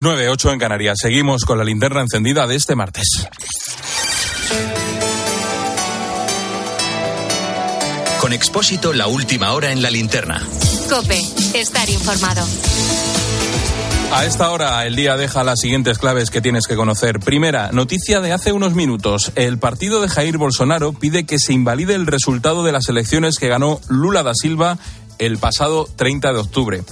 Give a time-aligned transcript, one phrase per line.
[0.00, 0.98] 9-8 en Canarias.
[1.02, 3.08] Seguimos con la linterna encendida de este martes.
[8.20, 10.40] Con Expósito, la última hora en la linterna.
[10.88, 11.20] Cope,
[11.54, 12.46] estar informado.
[14.12, 17.18] A esta hora el día deja las siguientes claves que tienes que conocer.
[17.18, 19.32] Primera, noticia de hace unos minutos.
[19.34, 23.48] El partido de Jair Bolsonaro pide que se invalide el resultado de las elecciones que
[23.48, 24.78] ganó Lula da Silva
[25.18, 26.84] el pasado 30 de octubre.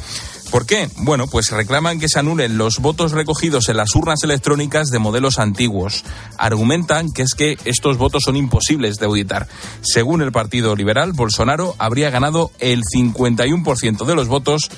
[0.50, 0.88] ¿Por qué?
[0.98, 5.38] Bueno, pues reclaman que se anulen los votos recogidos en las urnas electrónicas de modelos
[5.38, 6.04] antiguos.
[6.38, 9.48] Argumentan que es que estos votos son imposibles de auditar.
[9.82, 14.70] Según el Partido Liberal, Bolsonaro habría ganado el 51% de los votos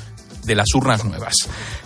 [0.49, 1.35] de las urnas nuevas.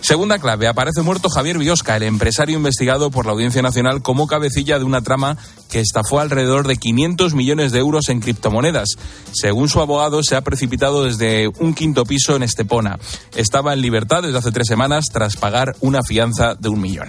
[0.01, 4.79] Segunda clave, aparece muerto Javier Biosca, el empresario investigado por la Audiencia Nacional como cabecilla
[4.79, 5.37] de una trama
[5.73, 8.89] que estafó alrededor de 500 millones de euros en criptomonedas.
[9.31, 12.99] Según su abogado, se ha precipitado desde un quinto piso en Estepona.
[13.35, 17.07] Estaba en libertad desde hace tres semanas tras pagar una fianza de un millón.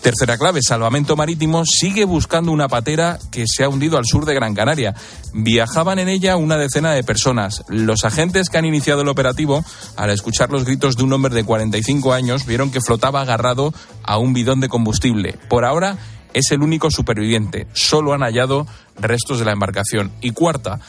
[0.00, 4.34] Tercera clave, Salvamento Marítimo sigue buscando una patera que se ha hundido al sur de
[4.34, 4.94] Gran Canaria.
[5.34, 7.64] Viajaban en ella una decena de personas.
[7.68, 9.64] Los agentes que han iniciado el operativo,
[9.96, 13.74] al escuchar los gritos de un hombre de 45 años, vieron que flotaba agarrado
[14.04, 15.36] a un bidón de combustible.
[15.48, 15.98] Por ahora
[16.32, 17.66] es el único superviviente.
[17.72, 18.66] Solo han hallado
[19.00, 20.12] restos de la embarcación.
[20.20, 20.80] Y cuarta,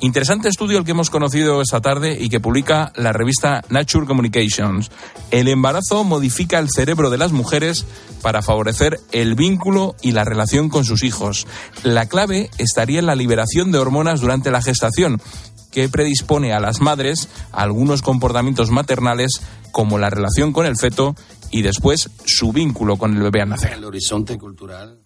[0.00, 4.90] Interesante estudio el que hemos conocido esta tarde y que publica la revista Nature Communications.
[5.30, 7.86] El embarazo modifica el cerebro de las mujeres
[8.20, 11.46] para favorecer el vínculo y la relación con sus hijos.
[11.84, 15.22] La clave estaría en la liberación de hormonas durante la gestación,
[15.70, 19.40] que predispone a las madres a algunos comportamientos maternales
[19.72, 21.14] como la relación con el feto
[21.54, 23.74] y después su vínculo con el bebé al nacer.
[23.74, 24.98] El horizonte cultural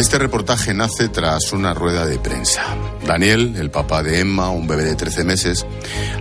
[0.00, 2.64] Este reportaje nace tras una rueda de prensa.
[3.06, 5.66] Daniel, el papá de Emma, un bebé de 13 meses,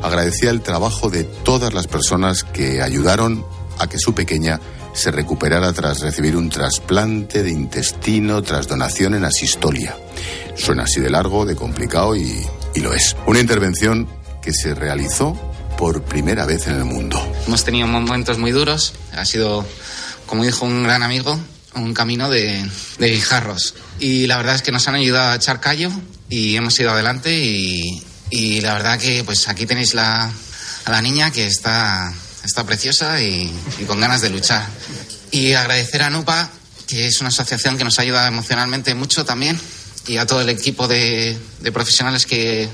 [0.01, 3.45] agradecía el trabajo de todas las personas que ayudaron
[3.79, 4.59] a que su pequeña
[4.93, 9.95] se recuperara tras recibir un trasplante de intestino tras donación en asistolia.
[10.55, 12.45] Suena así de largo, de complicado y,
[12.75, 13.15] y lo es.
[13.25, 14.07] Una intervención
[14.41, 15.37] que se realizó
[15.77, 17.19] por primera vez en el mundo.
[17.47, 19.65] Hemos tenido momentos muy duros, ha sido,
[20.25, 21.39] como dijo un gran amigo,
[21.75, 23.75] un camino de, de guijarros.
[23.99, 25.89] Y la verdad es que nos han ayudado a echar callo
[26.29, 30.31] y hemos ido adelante y, y la verdad que pues aquí tenéis la,
[30.85, 32.13] a la niña que está,
[32.43, 33.53] está preciosa y,
[33.87, 34.65] con ganas de luchar.
[35.31, 36.49] Y agradecer a NUPA,
[36.87, 39.59] que es una asociación que nos ayuda emocionalmente mucho también,
[40.07, 42.69] y a todo el equipo de, de profesionales que,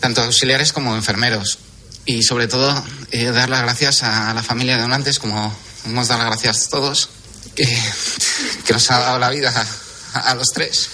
[0.00, 1.58] tanto auxiliares como enfermeros.
[2.06, 2.82] Y sobre todo,
[3.12, 6.70] eh, dar las gracias a la familia de donantes, como hemos dado las gracias a
[6.70, 7.10] todos
[7.54, 7.64] que,
[8.64, 9.52] que nos ha dado la vida
[10.14, 10.88] a, a, los tres.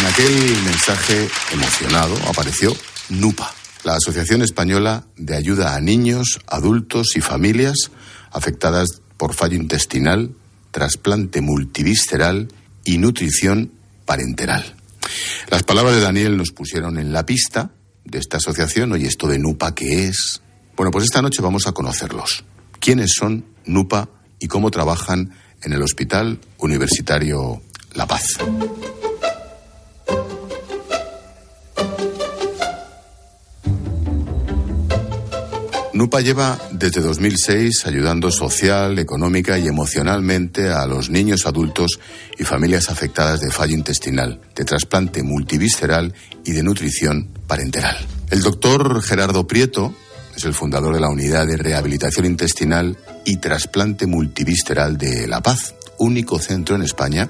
[0.00, 2.74] En aquel mensaje emocionado apareció
[3.10, 3.52] NUPA,
[3.84, 7.90] la Asociación Española de Ayuda a Niños, Adultos y Familias
[8.30, 10.34] afectadas por fallo intestinal,
[10.70, 12.48] trasplante multivisceral
[12.82, 13.72] y nutrición
[14.06, 14.74] parenteral.
[15.50, 17.70] Las palabras de Daniel nos pusieron en la pista
[18.06, 18.92] de esta asociación.
[18.92, 20.40] Oye, ¿esto de NUPA qué es?
[20.76, 22.44] Bueno, pues esta noche vamos a conocerlos.
[22.78, 24.08] ¿Quiénes son NUPA
[24.38, 27.62] y cómo trabajan en el Hospital Universitario
[27.92, 28.38] La Paz.
[36.00, 42.00] NUPA lleva desde 2006 ayudando social, económica y emocionalmente a los niños, adultos
[42.38, 47.98] y familias afectadas de fallo intestinal, de trasplante multivisceral y de nutrición parenteral.
[48.30, 49.94] El doctor Gerardo Prieto
[50.34, 52.96] es el fundador de la Unidad de Rehabilitación Intestinal
[53.26, 57.28] y Trasplante Multivisceral de La Paz, único centro en España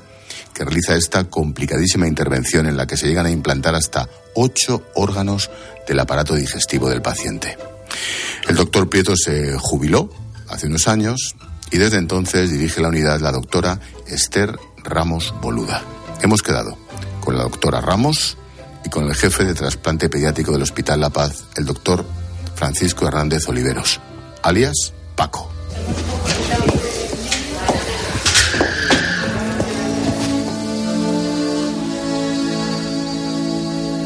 [0.55, 5.51] que realiza esta complicadísima intervención en la que se llegan a implantar hasta ocho órganos
[5.89, 7.57] del aparato digestivo del paciente.
[8.49, 10.11] El doctor Prieto se jubiló
[10.49, 11.37] hace unos años
[11.71, 15.83] y desde entonces dirige la unidad la doctora Esther Ramos Boluda.
[16.23, 16.77] Hemos quedado
[17.21, 18.37] con la doctora Ramos
[18.85, 22.05] y con el jefe de trasplante pediátrico del Hospital La Paz, el doctor
[22.55, 24.01] Francisco Hernández Oliveros,
[24.43, 25.51] alias Paco.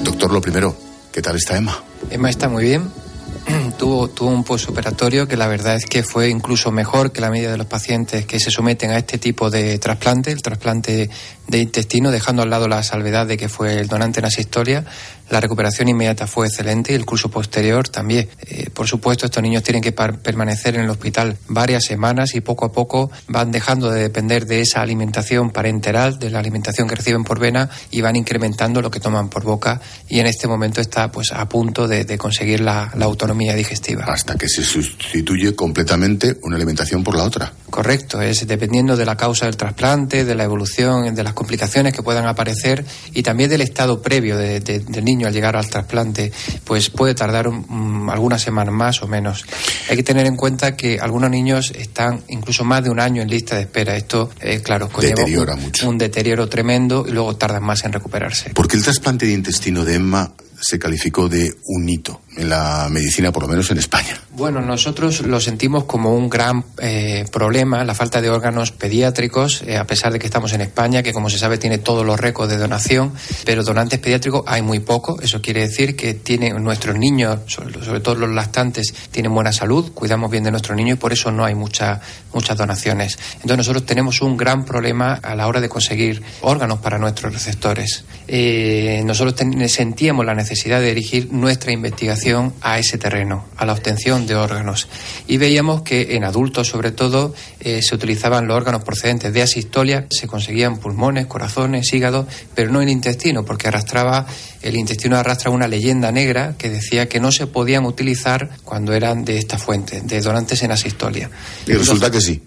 [0.03, 0.77] Doctor, lo primero,
[1.13, 1.83] ¿qué tal está Emma?
[2.11, 3.04] Emma está muy bien.
[3.79, 7.51] tuvo, tuvo un postoperatorio que la verdad es que fue incluso mejor que la media
[7.51, 11.11] de los pacientes que se someten a este tipo de trasplante, el trasplante
[11.47, 14.85] de intestino, dejando al lado la salvedad de que fue el donante en asistolia.
[15.31, 18.29] La recuperación inmediata fue excelente y el curso posterior también.
[18.43, 22.67] Eh, por supuesto, estos niños tienen que permanecer en el hospital varias semanas y poco
[22.67, 27.25] a poco van dejando de depender de esa alimentación parenteral, de la alimentación que reciben
[27.25, 31.11] por vena y van incrementando lo que toman por boca y en este momento está
[31.11, 34.05] pues a punto de, conseguir la, la, autonomía digestiva.
[34.05, 37.53] Hasta que se sustituye completamente una alimentación por la otra.
[37.71, 42.03] Correcto, es dependiendo de la causa del trasplante, de la evolución, de las complicaciones que
[42.03, 46.33] puedan aparecer y también del estado previo del niño al llegar al trasplante,
[46.65, 49.45] pues puede tardar algunas semanas más o menos.
[49.89, 53.29] Hay que tener en cuenta que algunos niños están incluso más de un año en
[53.29, 53.97] lista de espera.
[53.97, 55.89] Esto, eh, claro, deteriora mucho.
[55.89, 58.51] un deterioro tremendo y luego tardan más en recuperarse.
[58.55, 60.33] Porque el trasplante de intestino de Emma
[60.65, 64.19] se calificó de un hito en la medicina, por lo menos en España.
[64.31, 69.77] Bueno, nosotros lo sentimos como un gran eh, problema, la falta de órganos pediátricos, eh,
[69.77, 72.51] a pesar de que estamos en España, que como se sabe tiene todos los récords
[72.51, 73.13] de donación,
[73.45, 75.21] pero donantes pediátricos hay muy poco.
[75.21, 80.31] Eso quiere decir que tiene, nuestros niños, sobre, todo los lactantes, tienen buena salud, cuidamos
[80.31, 82.01] bien de nuestros niños y por eso no hay mucha,
[82.33, 83.19] muchas donaciones.
[83.35, 88.05] Entonces nosotros tenemos un gran problema a la hora de conseguir órganos para nuestros receptores.
[88.27, 89.35] Eh, nosotros
[89.69, 94.89] sentíamos la necesidad de dirigir nuestra investigación a ese terreno, a la obtención de órganos.
[95.27, 100.07] Y veíamos que en adultos, sobre todo, eh, se utilizaban los órganos procedentes de asistolia,
[100.11, 104.27] se conseguían pulmones, corazones, hígado, pero no el intestino, porque arrastraba,
[104.63, 109.25] el intestino arrastra una leyenda negra que decía que no se podían utilizar cuando eran
[109.25, 111.31] de esta fuente, de donantes en asistolia.
[111.67, 112.43] Y resulta que sí.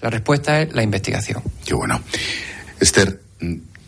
[0.00, 1.42] La respuesta es la investigación.
[1.64, 2.00] Qué bueno.
[2.80, 3.20] Esther,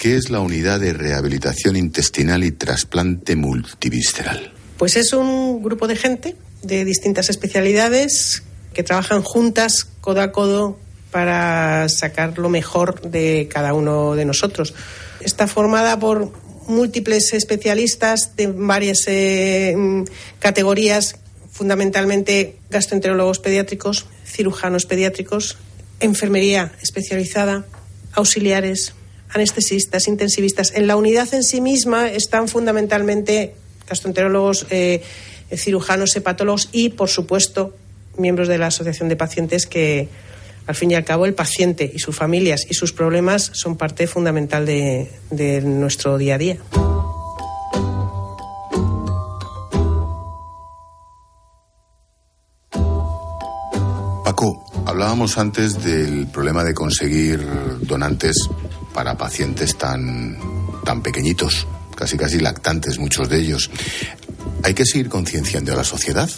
[0.02, 4.52] ¿qué es la unidad de rehabilitación intestinal y trasplante multivisceral?
[4.76, 6.34] Pues es un grupo de gente
[6.64, 8.42] de distintas especialidades
[8.74, 10.76] que trabajan juntas, codo a codo,
[11.12, 14.74] para sacar lo mejor de cada uno de nosotros.
[15.20, 16.32] Está formada por
[16.66, 20.04] múltiples especialistas de varias eh,
[20.40, 21.14] categorías,
[21.52, 25.58] fundamentalmente gastroenterólogos pediátricos, cirujanos pediátricos,
[26.00, 27.64] enfermería especializada,
[28.14, 28.94] auxiliares,
[29.32, 30.72] anestesistas, intensivistas.
[30.74, 33.54] En la unidad en sí misma están fundamentalmente
[33.88, 35.02] gastroenterólogos, eh,
[35.54, 37.74] cirujanos, hepatólogos y, por supuesto,
[38.16, 40.08] miembros de la Asociación de Pacientes que,
[40.66, 44.06] al fin y al cabo, el paciente y sus familias y sus problemas son parte
[44.06, 46.56] fundamental de, de nuestro día a día.
[54.24, 57.44] Paco, hablábamos antes del problema de conseguir
[57.80, 58.48] donantes
[58.94, 60.38] para pacientes tan,
[60.84, 63.70] tan pequeñitos casi casi lactantes muchos de ellos.
[64.64, 66.28] ¿Hay que seguir concienciando a la sociedad?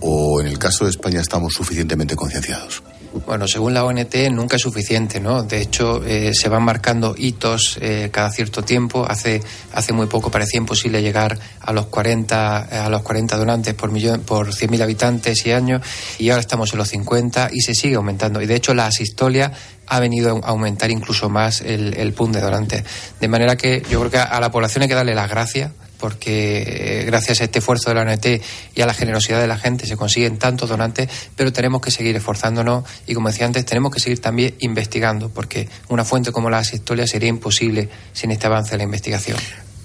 [0.00, 2.82] ¿O en el caso de España estamos suficientemente concienciados?
[3.26, 5.42] Bueno, según la ONT nunca es suficiente, ¿no?
[5.42, 9.04] De hecho, eh, se van marcando hitos eh, cada cierto tiempo.
[9.04, 9.42] Hace,
[9.72, 14.20] hace muy poco parecía imposible llegar a los 40, a los 40 donantes por, millón,
[14.20, 15.82] por 100.000 habitantes y años
[16.20, 18.40] y ahora estamos en los 50 y se sigue aumentando.
[18.40, 19.50] Y de hecho, la asistolia
[19.88, 22.84] ha venido a aumentar incluso más el, el PUN de donantes.
[23.18, 27.00] De manera que yo creo que a la población hay que darle las gracias porque
[27.00, 28.26] eh, gracias a este esfuerzo de la ONT
[28.74, 32.16] y a la generosidad de la gente se consiguen tantos donantes, pero tenemos que seguir
[32.16, 36.58] esforzándonos y, como decía antes, tenemos que seguir también investigando, porque una fuente como la
[36.58, 39.38] asistolia sería imposible sin este avance de la investigación.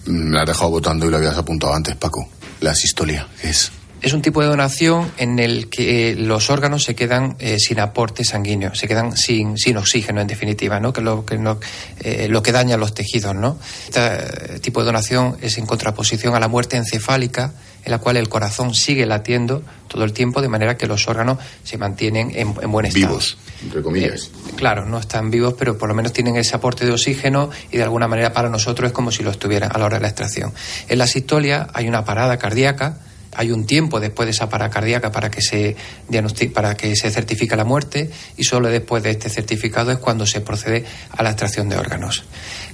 [0.05, 2.27] Me has dejado votando y lo habías apuntado antes, Paco.
[2.59, 6.95] La asistolia es es un tipo de donación en el que eh, los órganos se
[6.95, 10.91] quedan eh, sin aporte sanguíneo, se quedan sin, sin oxígeno en definitiva, ¿no?
[10.91, 11.39] que, lo, que
[11.99, 13.35] eh, lo que daña los tejidos.
[13.35, 13.59] ¿no?
[13.85, 17.53] Este tipo de donación es en contraposición a la muerte encefálica,
[17.83, 21.37] en la cual el corazón sigue latiendo todo el tiempo, de manera que los órganos
[21.63, 23.07] se mantienen en, buen estado.
[23.07, 24.29] Vivos, entre comillas.
[24.55, 27.83] claro, no están vivos, pero por lo menos tienen ese aporte de oxígeno y de
[27.83, 30.53] alguna manera para nosotros es como si lo estuvieran a la hora de la extracción.
[30.87, 32.99] En la sistolia hay una parada cardíaca
[33.33, 35.75] hay un tiempo después de esa parada cardíaca para que se
[36.53, 40.41] para que se certifique la muerte y solo después de este certificado es cuando se
[40.41, 42.23] procede a la extracción de órganos.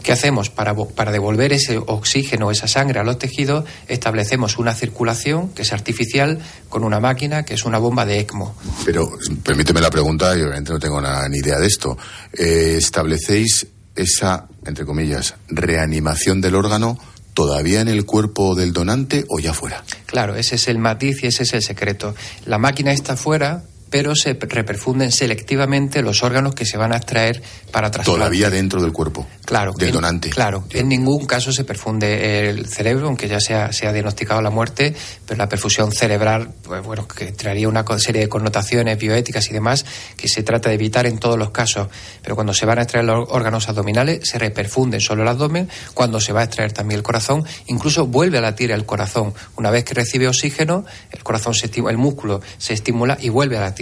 [0.04, 0.50] ¿Qué hacemos?
[0.50, 5.74] Para, para devolver ese oxígeno, esa sangre a los tejidos, establecemos una circulación que es
[5.74, 8.56] artificial con una máquina que es una bomba de ECMO.
[8.86, 9.12] Pero
[9.44, 11.98] permíteme la pregunta, yo obviamente no tengo ni idea de esto.
[12.34, 16.98] Eh, ¿Establecéis esa, entre comillas, reanimación del órgano?
[17.38, 19.84] todavía en el cuerpo del donante o ya fuera.
[20.08, 22.16] Claro, ese es el matiz y ese es el secreto.
[22.46, 27.42] La máquina está fuera, pero se reperfunden selectivamente los órganos que se van a extraer
[27.72, 28.20] para trasplante.
[28.20, 29.28] Todavía dentro del cuerpo.
[29.46, 29.74] Claro.
[29.78, 30.30] Del donante.
[30.30, 30.66] Claro.
[30.72, 34.50] En ningún caso se perfunde el cerebro, aunque ya se ha, se ha diagnosticado la
[34.50, 34.94] muerte,
[35.26, 39.86] pero la perfusión cerebral, pues bueno, que traería una serie de connotaciones bioéticas y demás
[40.18, 41.88] que se trata de evitar en todos los casos.
[42.22, 45.70] Pero cuando se van a extraer los órganos abdominales, se reperfunden solo el abdomen.
[45.94, 49.34] Cuando se va a extraer también el corazón, incluso vuelve a latir el corazón.
[49.56, 53.58] Una vez que recibe oxígeno, el corazón se estimula, el músculo se estimula y vuelve
[53.58, 53.77] a latir.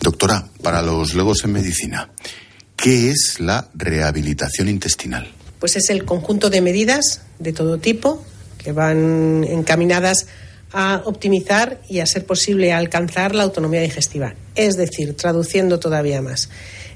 [0.00, 2.10] Doctora, para los legos en medicina,
[2.76, 5.30] ¿qué es la rehabilitación intestinal?
[5.58, 8.24] Pues es el conjunto de medidas de todo tipo
[8.58, 10.26] que van encaminadas
[10.72, 14.34] a optimizar y a ser posible alcanzar la autonomía digestiva.
[14.54, 16.50] Es decir, traduciendo todavía más.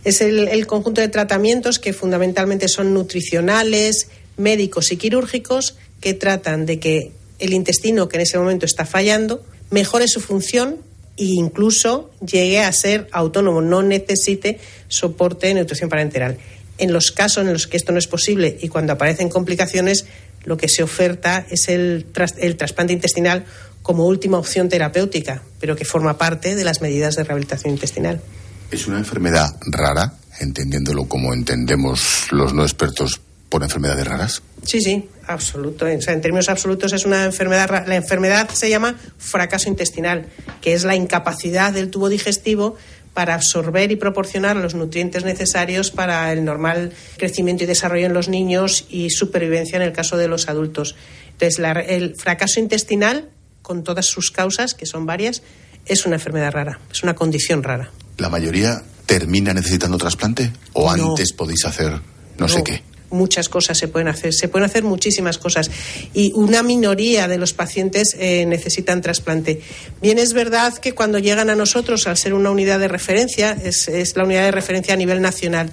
[0.04, 6.80] Es el, conjunto de tratamientos que fundamentalmente son nutricionales, médicos y quirúrgicos que tratan de
[6.80, 10.78] que el intestino que en ese momento está fallando mejore su función
[11.22, 16.38] e incluso llegue a ser autónomo, no necesite soporte de nutrición parenteral.
[16.78, 20.06] En los casos en los que esto no es posible y cuando aparecen complicaciones,
[20.44, 23.44] lo que se oferta es el, tras, el trasplante intestinal
[23.82, 28.20] como última opción terapéutica, pero que forma parte de las medidas de rehabilitación intestinal.
[28.70, 34.42] ¿Es una enfermedad rara, entendiéndolo como entendemos los no expertos por enfermedades raras?
[34.64, 35.86] Sí, sí, absoluto.
[35.86, 37.86] O sea, en términos absolutos es una enfermedad.
[37.86, 40.26] La enfermedad se llama fracaso intestinal,
[40.60, 42.76] que es la incapacidad del tubo digestivo
[43.14, 48.28] para absorber y proporcionar los nutrientes necesarios para el normal crecimiento y desarrollo en los
[48.28, 50.96] niños y supervivencia en el caso de los adultos.
[51.32, 53.28] Entonces, la, el fracaso intestinal,
[53.60, 55.42] con todas sus causas, que son varias,
[55.86, 57.90] es una enfermedad rara, es una condición rara.
[58.18, 60.52] ¿La mayoría termina necesitando trasplante?
[60.72, 61.10] ¿O no.
[61.10, 62.00] antes podéis hacer no,
[62.38, 62.82] no sé qué?
[63.12, 65.70] Muchas cosas se pueden hacer, se pueden hacer muchísimas cosas
[66.12, 69.60] y una minoría de los pacientes eh, necesitan trasplante.
[70.00, 73.88] Bien es verdad que cuando llegan a nosotros, al ser una unidad de referencia, es,
[73.88, 75.70] es la unidad de referencia a nivel nacional.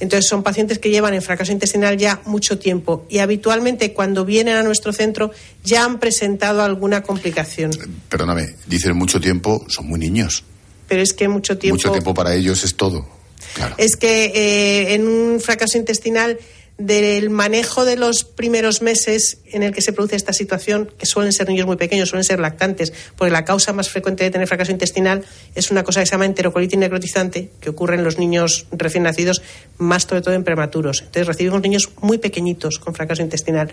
[0.00, 4.54] Entonces son pacientes que llevan en fracaso intestinal ya mucho tiempo y habitualmente cuando vienen
[4.54, 5.32] a nuestro centro
[5.64, 7.72] ya han presentado alguna complicación.
[8.08, 10.44] Perdóname, dicen mucho tiempo, son muy niños.
[10.86, 11.74] Pero es que mucho tiempo.
[11.74, 13.06] Mucho tiempo para ellos es todo.
[13.54, 13.74] Claro.
[13.78, 16.38] Es que eh, en un fracaso intestinal
[16.78, 21.32] del manejo de los primeros meses en el que se produce esta situación, que suelen
[21.32, 24.70] ser niños muy pequeños, suelen ser lactantes, porque la causa más frecuente de tener fracaso
[24.70, 25.24] intestinal
[25.56, 29.42] es una cosa que se llama enterocolitis necrotizante, que ocurre en los niños recién nacidos,
[29.76, 31.00] más sobre todo en prematuros.
[31.00, 33.72] Entonces recibimos niños muy pequeñitos con fracaso intestinal.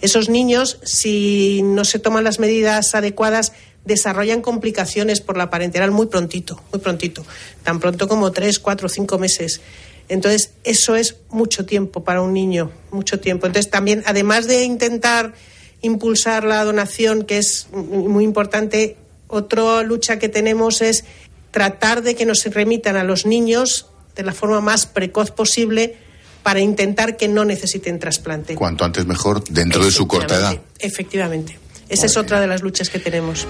[0.00, 3.52] Esos niños, si no se toman las medidas adecuadas,
[3.84, 7.24] desarrollan complicaciones por la parenteral muy prontito, muy prontito,
[7.64, 9.60] tan pronto como tres, cuatro, cinco meses.
[10.08, 13.46] Entonces, eso es mucho tiempo para un niño, mucho tiempo.
[13.46, 15.34] Entonces, también, además de intentar
[15.80, 18.96] impulsar la donación, que es muy importante,
[19.28, 21.04] otra lucha que tenemos es
[21.50, 25.96] tratar de que nos remitan a los niños de la forma más precoz posible
[26.42, 28.54] para intentar que no necesiten trasplante.
[28.54, 30.60] Cuanto antes mejor, dentro de su corta edad.
[30.78, 31.58] Efectivamente.
[31.88, 33.46] Esa es otra de las luchas que tenemos.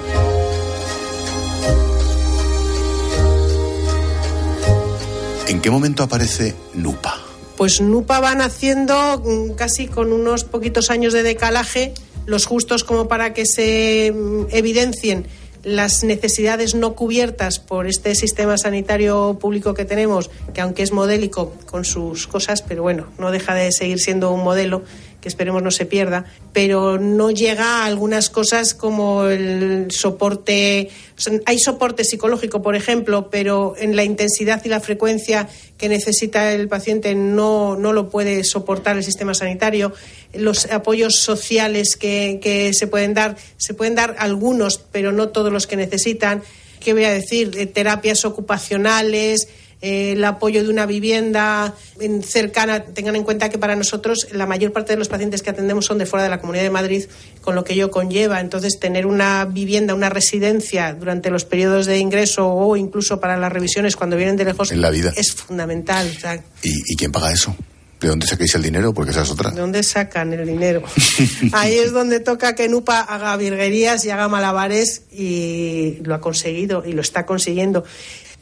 [5.55, 7.15] ¿En qué momento aparece NUPA?
[7.57, 11.95] Pues NUPA va naciendo casi con unos poquitos años de decalaje,
[12.27, 14.09] los justos como para que se
[14.51, 15.29] evidencien
[15.63, 21.55] las necesidades no cubiertas por este sistema sanitario público que tenemos, que aunque es modélico
[21.67, 24.83] con sus cosas, pero bueno, no deja de seguir siendo un modelo
[25.25, 30.91] que esperemos no se pierda, pero no llega a algunas cosas como el soporte.
[31.17, 35.89] O sea, hay soporte psicológico, por ejemplo, pero en la intensidad y la frecuencia que
[35.89, 39.95] necesita el paciente no, no lo puede soportar el sistema sanitario.
[40.35, 45.51] Los apoyos sociales que, que se pueden dar, se pueden dar algunos, pero no todos
[45.51, 46.43] los que necesitan.
[46.81, 47.73] ¿Qué voy a decir?
[47.73, 49.49] Terapias ocupacionales,
[49.85, 51.75] el apoyo de una vivienda
[52.23, 52.85] cercana.
[52.85, 55.99] Tengan en cuenta que para nosotros la mayor parte de los pacientes que atendemos son
[55.99, 57.05] de fuera de la Comunidad de Madrid,
[57.43, 58.41] con lo que ello conlleva.
[58.41, 63.53] Entonces, tener una vivienda, una residencia durante los periodos de ingreso o incluso para las
[63.53, 65.13] revisiones cuando vienen de lejos en la vida.
[65.17, 66.11] es fundamental.
[66.17, 67.55] O sea, ¿Y, ¿Y quién paga eso?
[68.01, 68.93] ¿De dónde sacáis el dinero?
[68.93, 69.51] Porque esa es otra.
[69.51, 70.83] ¿De dónde sacan el dinero?
[71.53, 76.85] Ahí es donde toca que Nupa haga virguerías y haga malabares y lo ha conseguido
[76.87, 77.85] y lo está consiguiendo.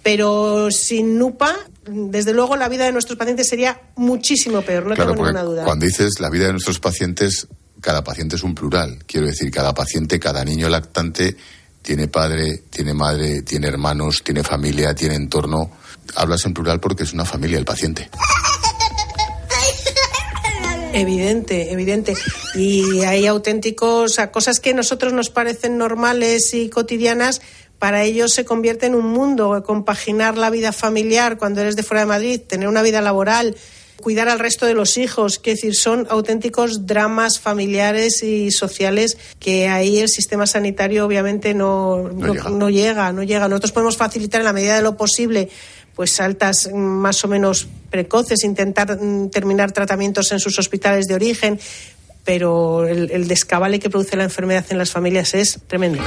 [0.02, 1.56] Pero sin NUPA,
[1.86, 5.64] desde luego la vida de nuestros pacientes sería muchísimo peor, no claro, tengo ninguna duda.
[5.64, 7.46] Cuando dices la vida de nuestros pacientes,
[7.80, 8.98] cada paciente es un plural.
[9.06, 11.36] Quiero decir, cada paciente, cada niño lactante
[11.82, 15.70] tiene padre, tiene madre, tiene hermanos, tiene familia, tiene entorno.
[16.14, 18.08] Hablas en plural porque es una familia el paciente.
[20.94, 22.14] Evidente, evidente.
[22.54, 27.40] Y hay auténticos, o sea, cosas que a nosotros nos parecen normales y cotidianas,
[27.82, 32.02] para ellos se convierte en un mundo, compaginar la vida familiar cuando eres de fuera
[32.02, 33.56] de Madrid, tener una vida laboral,
[34.00, 39.66] cuidar al resto de los hijos, que decir, son auténticos dramas familiares y sociales que
[39.66, 43.12] ahí el sistema sanitario obviamente no, no, llega.
[43.12, 45.48] no llega, Nosotros podemos facilitar en la medida de lo posible
[45.96, 51.58] pues altas más o menos precoces, intentar mm, terminar tratamientos en sus hospitales de origen,
[52.24, 56.00] pero el, el descabale que produce la enfermedad en las familias es tremendo.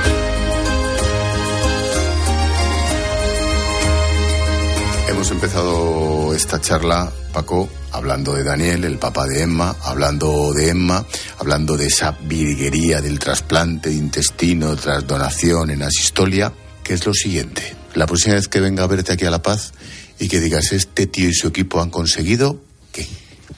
[5.26, 11.04] Hemos empezado esta charla, Paco, hablando de Daniel, el papá de Emma, hablando de Emma,
[11.40, 16.54] hablando de esa virguería del trasplante de intestino tras donación en Asistolia,
[16.84, 17.76] que es lo siguiente.
[17.96, 19.74] La próxima vez que venga a verte aquí a La Paz
[20.20, 23.08] y que digas, este tío y su equipo han conseguido, ¿qué?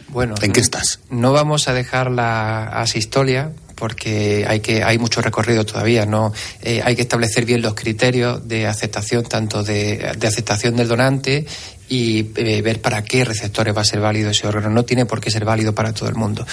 [0.08, 1.02] Bueno, ¿en qué estás?
[1.10, 6.82] No vamos a dejar la asistolia porque hay que hay mucho recorrido todavía no eh,
[6.84, 11.46] hay que establecer bien los criterios de aceptación tanto de, de aceptación del donante
[11.90, 14.70] y eh, ver para qué receptores va a ser válido ese órgano.
[14.70, 16.46] No tiene por qué ser válido para todo el mundo.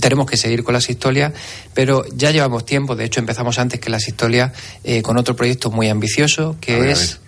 [0.00, 1.32] Tenemos que seguir con las historias,
[1.74, 4.52] pero ya llevamos tiempo, de hecho empezamos antes que las historias
[4.84, 7.20] eh, con otro proyecto muy ambicioso que es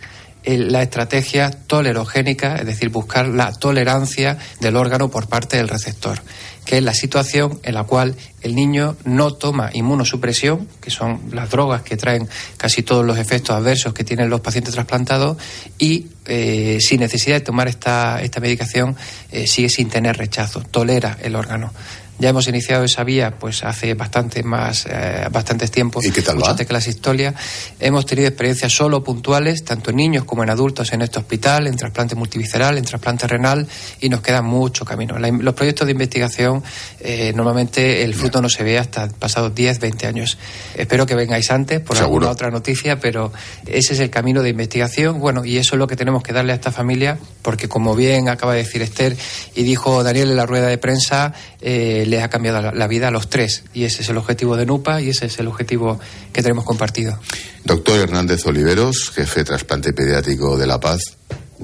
[0.44, 6.22] la estrategia tolerogénica, es decir, buscar la tolerancia del órgano por parte del receptor
[6.64, 11.50] que es la situación en la cual el niño no toma inmunosupresión, que son las
[11.50, 15.36] drogas que traen casi todos los efectos adversos que tienen los pacientes trasplantados,
[15.78, 18.96] y eh, sin necesidad de tomar esta, esta medicación
[19.32, 21.72] eh, sigue sin tener rechazo, tolera el órgano.
[22.20, 26.04] Ya hemos iniciado esa vía pues hace bastante más, eh, bastantes tiempos.
[26.04, 27.34] ¿Y qué tal mucho antes que las historias.
[27.78, 31.76] Hemos tenido experiencias solo puntuales, tanto en niños como en adultos en este hospital, en
[31.76, 33.66] trasplante multivisceral, en trasplante renal,
[34.00, 35.18] y nos queda mucho camino.
[35.18, 36.62] los proyectos de investigación,
[37.00, 40.36] eh, normalmente el fruto no se ve hasta pasados 10, 20 años.
[40.74, 43.32] Espero que vengáis antes por alguna otra noticia, pero
[43.66, 45.20] ese es el camino de investigación.
[45.20, 48.28] Bueno, y eso es lo que tenemos que darle a esta familia, porque como bien
[48.28, 49.16] acaba de decir Esther
[49.54, 53.10] y dijo Daniel en la rueda de prensa, eh, les ha cambiado la, vida a
[53.10, 53.64] los tres.
[53.72, 55.98] Y ese es el objetivo de NUPA y ese es el objetivo
[56.32, 57.18] que tenemos compartido.
[57.64, 61.00] Doctor Hernández Oliveros, jefe de trasplante pediátrico de La Paz.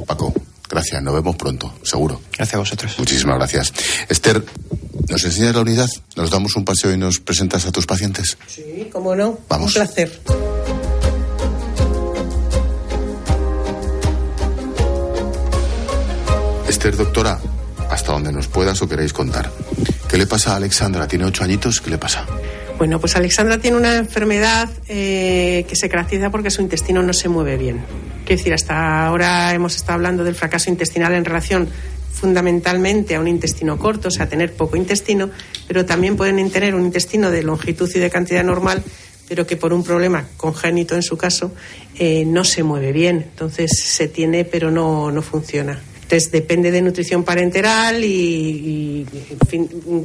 [0.07, 0.33] Paco,
[0.69, 2.21] gracias, nos vemos pronto, seguro.
[2.37, 2.95] Gracias a vosotros.
[2.99, 3.73] Muchísimas gracias.
[4.09, 4.45] Esther,
[5.09, 5.89] ¿nos enseñas la unidad?
[6.15, 8.39] ¿Nos damos un paseo y nos presentas a tus pacientes?
[8.47, 9.41] Sí, cómo no.
[9.49, 9.69] Vamos.
[9.69, 10.21] Un placer.
[16.69, 17.41] Esther, doctora,
[17.91, 19.51] hasta donde nos puedas o queréis contar.
[20.09, 21.09] ¿Qué le pasa a Alexandra?
[21.09, 22.25] Tiene ocho añitos, ¿qué le pasa?
[22.79, 27.29] Bueno, pues Alexandra tiene una enfermedad eh, que se caracteriza porque su intestino no se
[27.29, 27.81] mueve bien.
[28.25, 31.69] Quiero decir, hasta ahora hemos estado hablando del fracaso intestinal en relación
[32.13, 35.31] fundamentalmente a un intestino corto, o sea, tener poco intestino,
[35.67, 38.83] pero también pueden tener un intestino de longitud y de cantidad normal,
[39.29, 41.53] pero que por un problema congénito en su caso
[41.99, 43.27] eh, no se mueve bien.
[43.31, 45.81] Entonces se tiene, pero no, no funciona.
[46.07, 49.05] Entonces depende de nutrición parenteral y,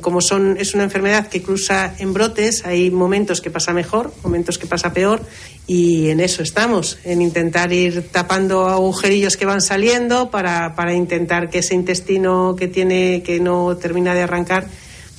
[0.01, 4.57] como son es una enfermedad que cruza en brotes, hay momentos que pasa mejor, momentos
[4.57, 5.21] que pasa peor
[5.67, 11.51] y en eso estamos, en intentar ir tapando agujerillos que van saliendo para, para intentar
[11.51, 14.65] que ese intestino que tiene que no termina de arrancar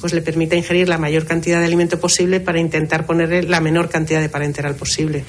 [0.01, 3.88] pues le permita ingerir la mayor cantidad de alimento posible para intentar ponerle la menor
[3.88, 5.25] cantidad de parenteral posible.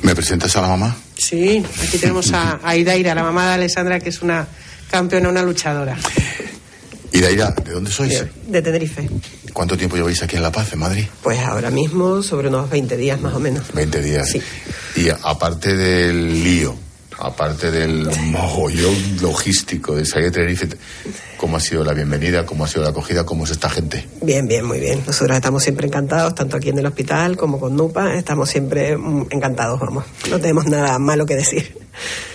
[0.00, 0.96] ¿Me presentas a la mamá?
[1.18, 4.48] Sí, aquí tenemos a, a Idaira, la mamá de Alessandra, que es una
[4.90, 5.96] campeona, una luchadora.
[7.12, 8.24] ¿Y de ¿De dónde sois?
[8.46, 9.08] De, Tenerife.
[9.52, 11.06] ¿Cuánto tiempo lleváis aquí en La Paz, en Madrid?
[11.22, 13.72] Pues ahora mismo sobre unos 20 días más o menos.
[13.72, 14.28] 20 días.
[14.28, 14.42] Sí.
[14.96, 16.76] Y aparte del lío,
[17.18, 20.68] aparte del mogollón logístico de salir de Tenerife,
[21.36, 22.44] ¿cómo ha sido la bienvenida?
[22.44, 23.24] ¿Cómo ha sido la acogida?
[23.24, 24.06] ¿Cómo es esta gente?
[24.22, 25.02] Bien, bien, muy bien.
[25.06, 28.14] Nosotros estamos siempre encantados, tanto aquí en el hospital como con NUPA.
[28.14, 30.04] Estamos siempre mm, encantados, vamos.
[30.30, 31.78] No tenemos nada malo que decir.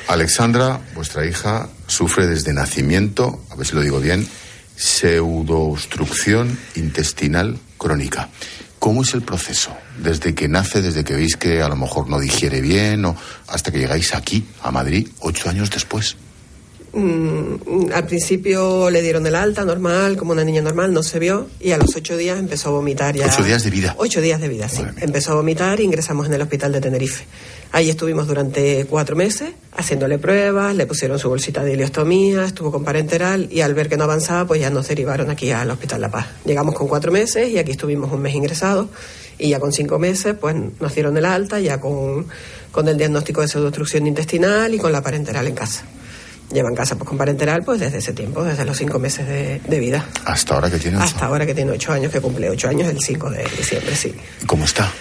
[0.08, 4.28] Alexandra, vuestra hija, sufre desde nacimiento, a ver si lo digo bien,
[4.76, 8.30] pseudoobstrucción intestinal crónica.
[8.82, 9.70] ¿Cómo es el proceso?
[10.02, 13.16] Desde que nace, desde que veis que a lo mejor no digiere bien, o
[13.48, 16.18] hasta que llegáis aquí, a Madrid, ocho años después.
[16.92, 21.48] Mm, al principio le dieron el alta normal, como una niña normal, no se vio
[21.60, 23.28] y a los ocho días empezó a vomitar ya.
[23.28, 23.94] ¿Ocho días de vida?
[24.00, 24.82] Ocho días de vida, sí.
[24.98, 27.26] Empezó a vomitar e ingresamos en el hospital de Tenerife.
[27.74, 32.84] Ahí estuvimos durante cuatro meses haciéndole pruebas, le pusieron su bolsita de ileostomía, estuvo con
[32.84, 36.12] parenteral y al ver que no avanzaba, pues ya nos derivaron aquí al Hospital La
[36.12, 36.28] Paz.
[36.46, 38.88] Llegamos con cuatro meses y aquí estuvimos un mes ingresados
[39.38, 42.28] y ya con cinco meses, pues nos dieron el alta, ya con,
[42.72, 45.86] con el diagnóstico de pseudoobstrucción intestinal y con la parenteral en casa
[46.52, 49.80] lleva en casa pues, con parenteral pues desde ese tiempo, desde los cinco meses de,
[49.80, 50.06] vida.
[50.26, 53.00] ¿Hasta ahora que tiene Hasta ahora que tiene ocho años, que cumple ocho años el
[53.00, 54.14] 5 de diciembre, sí.
[54.46, 54.92] ¿Cómo está?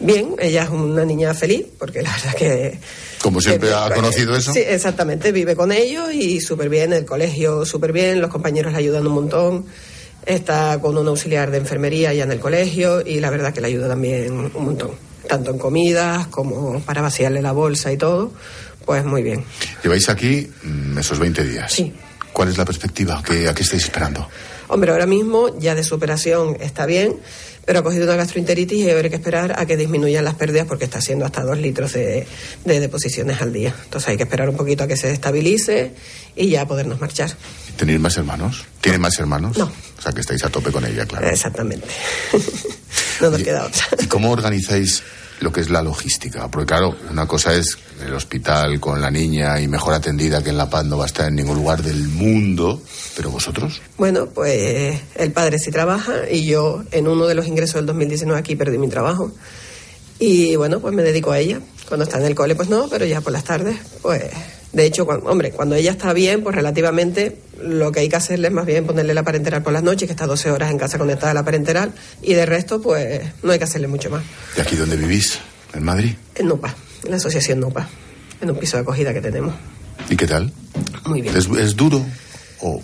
[0.00, 2.78] Bien, ella es una niña feliz, porque la verdad que...
[3.20, 4.52] Como siempre que- ha conocido eso.
[4.52, 8.78] Sí, exactamente, vive con ellos y súper bien, el colegio súper bien, los compañeros le
[8.78, 9.66] ayudan un montón,
[10.24, 13.66] está con un auxiliar de enfermería ya en el colegio y la verdad que le
[13.68, 14.92] ayuda también un montón,
[15.28, 18.32] tanto en comidas como para vaciarle la bolsa y todo,
[18.86, 19.44] pues muy bien.
[19.82, 21.70] Lleváis aquí mm, esos 20 días.
[21.72, 21.92] Sí.
[22.32, 23.22] ¿Cuál es la perspectiva?
[23.22, 24.26] ¿Qué, ¿A qué estáis esperando?
[24.70, 27.16] Hombre, ahora mismo ya de superación está bien,
[27.64, 30.84] pero ha cogido una gastroenteritis y habrá que esperar a que disminuyan las pérdidas porque
[30.84, 32.26] está haciendo hasta dos litros de,
[32.64, 33.74] de deposiciones al día.
[33.84, 35.92] Entonces hay que esperar un poquito a que se estabilice
[36.36, 37.30] y ya podernos marchar.
[37.76, 38.64] ¿Tenéis más hermanos?
[38.80, 39.58] ¿Tienen más hermanos?
[39.58, 39.64] No.
[39.64, 41.28] O sea, que estáis a tope con ella, claro.
[41.28, 41.86] Exactamente.
[43.20, 43.86] no nos Oye, queda otra.
[43.98, 45.02] ¿Y cómo organizáis
[45.40, 46.48] lo que es la logística?
[46.48, 50.56] Porque claro, una cosa es el hospital con la niña y mejor atendida que en
[50.56, 52.82] La Paz no va a estar en ningún lugar del mundo,
[53.16, 53.80] pero vosotros.
[53.98, 58.38] Bueno, pues el padre sí trabaja y yo en uno de los ingresos del 2019
[58.38, 59.32] aquí perdí mi trabajo.
[60.18, 61.60] Y bueno, pues me dedico a ella.
[61.88, 64.24] Cuando está en el cole, pues no, pero ya por las tardes, pues...
[64.72, 68.48] De hecho, cuando, hombre, cuando ella está bien, pues relativamente lo que hay que hacerle
[68.48, 70.96] es más bien ponerle la parenteral por las noches, que está 12 horas en casa
[70.98, 74.22] conectada a la parenteral, y de resto, pues no hay que hacerle mucho más.
[74.54, 75.38] ¿De aquí donde vivís?
[75.74, 76.12] ¿En Madrid?
[76.36, 77.88] En NUPA, en la asociación NUPA,
[78.40, 79.54] en un piso de acogida que tenemos.
[80.08, 80.52] ¿Y qué tal?
[81.06, 81.36] Muy bien.
[81.36, 82.04] ¿Es, es duro
[82.60, 82.80] o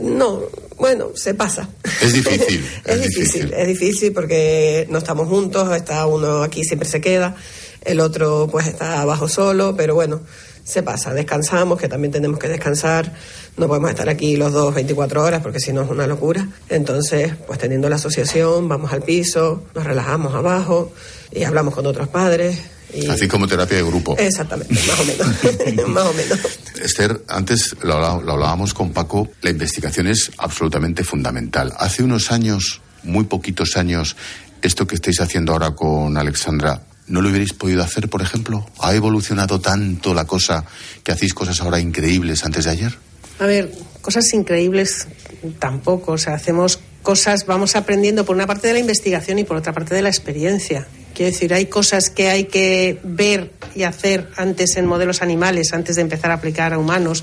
[0.00, 0.42] No,
[0.78, 1.68] bueno, se pasa.
[2.02, 3.54] Es difícil, es, es difícil, difícil.
[3.54, 7.34] es difícil porque no estamos juntos, está uno aquí siempre se queda,
[7.82, 10.22] el otro pues está abajo solo, pero bueno,
[10.64, 13.12] se pasa, descansamos, que también tenemos que descansar,
[13.56, 16.48] no podemos estar aquí los dos 24 horas porque si no es una locura.
[16.70, 20.92] Entonces, pues teniendo la asociación, vamos al piso, nos relajamos abajo
[21.30, 22.58] y hablamos con otros padres.
[22.94, 23.06] Y...
[23.08, 24.16] así como terapia de grupo?
[24.18, 26.38] Exactamente, más o menos, más o menos.
[26.82, 31.74] Esther, antes lo, lo hablábamos con Paco, la investigación es absolutamente fundamental.
[31.78, 34.16] Hace unos años, muy poquitos años,
[34.62, 38.66] esto que estáis haciendo ahora con Alexandra, ¿no lo hubierais podido hacer, por ejemplo?
[38.78, 40.64] ¿Ha evolucionado tanto la cosa
[41.02, 42.98] que hacéis cosas ahora increíbles antes de ayer?
[43.38, 45.08] A ver, cosas increíbles
[45.58, 46.12] tampoco.
[46.12, 49.72] O sea, hacemos cosas, vamos aprendiendo por una parte de la investigación y por otra
[49.72, 50.86] parte de la experiencia.
[51.14, 55.94] Quiero decir, hay cosas que hay que ver y hacer antes en modelos animales, antes
[55.94, 57.22] de empezar a aplicar a humanos.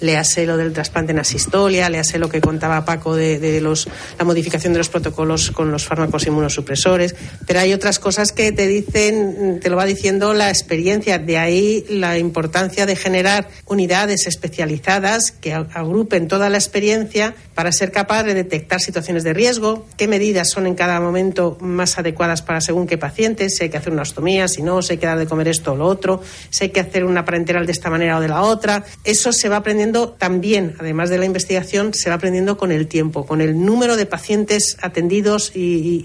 [0.00, 3.88] Le hace lo del trasplante en asistolia, le hace lo que contaba Paco de, los,
[4.18, 7.14] la modificación de los protocolos con los fármacos inmunosupresores.
[7.46, 11.18] Pero hay otras cosas que te dicen, te lo va diciendo la experiencia.
[11.18, 17.92] De ahí la importancia de generar unidades especializadas que agrupen toda la experiencia para ser
[17.92, 22.60] capaz de detectar situaciones de riesgo, qué medidas son en cada momento más adecuadas para
[22.60, 25.18] según qué pacientes, si hay que hacer una ostomía, si no, si hay que dar
[25.18, 28.18] de comer esto o lo otro, si hay que hacer una parenteral de esta manera
[28.18, 28.84] o de la otra.
[29.04, 33.26] Eso se va aprendiendo también, además de la investigación, se va aprendiendo con el tiempo,
[33.26, 36.04] con el número de pacientes atendidos y, y-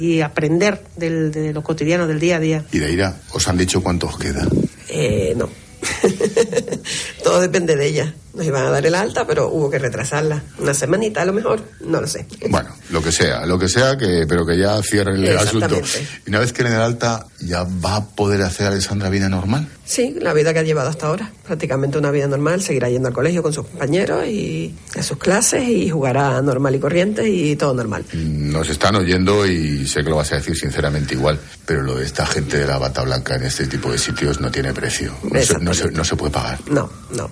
[0.00, 2.64] y- y aprender del- de lo cotidiano, del día a día.
[2.72, 4.46] Y de ira, ¿os han dicho cuánto os queda?
[4.88, 5.48] Eh, no.
[7.28, 8.14] Todo depende de ella.
[8.34, 10.42] Nos iban a dar el alta, pero hubo que retrasarla.
[10.58, 12.26] Una semanita a lo mejor, no lo sé.
[12.48, 15.80] Bueno, lo que sea, lo que sea, que, pero que ya cierren el asunto.
[16.24, 19.66] Y una vez que en el alta, ¿ya va a poder hacer Alexandra vida normal?
[19.84, 21.32] Sí, la vida que ha llevado hasta ahora.
[21.46, 22.62] Prácticamente una vida normal.
[22.62, 26.78] Seguirá yendo al colegio con sus compañeros y a sus clases y jugará normal y
[26.78, 28.04] corriente y todo normal.
[28.12, 32.04] Nos están oyendo y sé que lo vas a decir sinceramente igual, pero lo de
[32.04, 35.12] esta gente de la bata blanca en este tipo de sitios no tiene precio.
[35.24, 36.58] No se, no se- no se puede pagar.
[36.70, 37.30] No, no.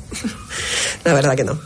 [1.05, 1.59] La verdad que no.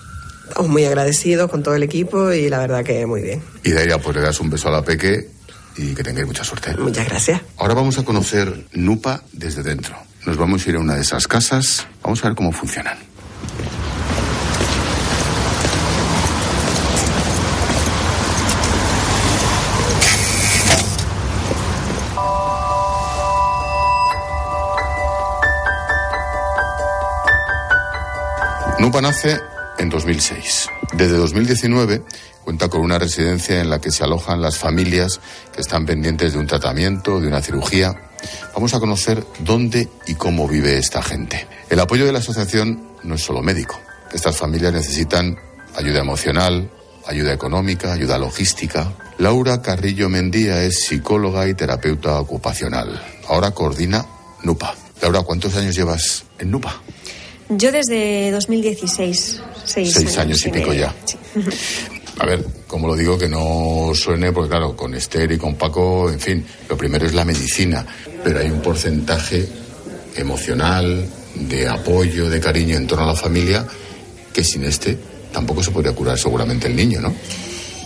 [0.48, 3.42] Estamos muy agradecidos con todo el equipo y la verdad que muy bien.
[3.62, 5.28] Y de ahí pues le das un beso a la peque
[5.76, 6.76] y que tengáis mucha suerte.
[6.76, 7.40] Muchas gracias.
[7.56, 9.96] Ahora vamos a conocer Nupa desde dentro.
[10.26, 11.86] Nos vamos a ir a una de esas casas.
[12.02, 12.98] Vamos a ver cómo funcionan.
[28.80, 29.38] Nupa nace
[29.76, 30.68] en 2006.
[30.94, 32.02] Desde 2019
[32.42, 35.20] cuenta con una residencia en la que se alojan las familias
[35.52, 37.94] que están pendientes de un tratamiento, de una cirugía.
[38.54, 41.46] Vamos a conocer dónde y cómo vive esta gente.
[41.68, 43.78] El apoyo de la asociación no es solo médico.
[44.14, 45.38] Estas familias necesitan
[45.76, 46.70] ayuda emocional,
[47.06, 48.94] ayuda económica, ayuda logística.
[49.18, 52.98] Laura Carrillo Mendía es psicóloga y terapeuta ocupacional.
[53.28, 54.06] Ahora coordina
[54.42, 54.74] NUPA.
[55.02, 56.80] Laura, ¿cuántos años llevas en NUPA?
[57.50, 60.94] Yo desde 2016, seis, Seis años y pico ya.
[62.18, 66.10] A ver, como lo digo, que no suene, porque claro, con Esther y con Paco,
[66.10, 67.84] en fin, lo primero es la medicina,
[68.22, 69.48] pero hay un porcentaje
[70.16, 73.66] emocional, de apoyo, de cariño en torno a la familia,
[74.32, 74.96] que sin este
[75.32, 77.14] tampoco se podría curar seguramente el niño, ¿no?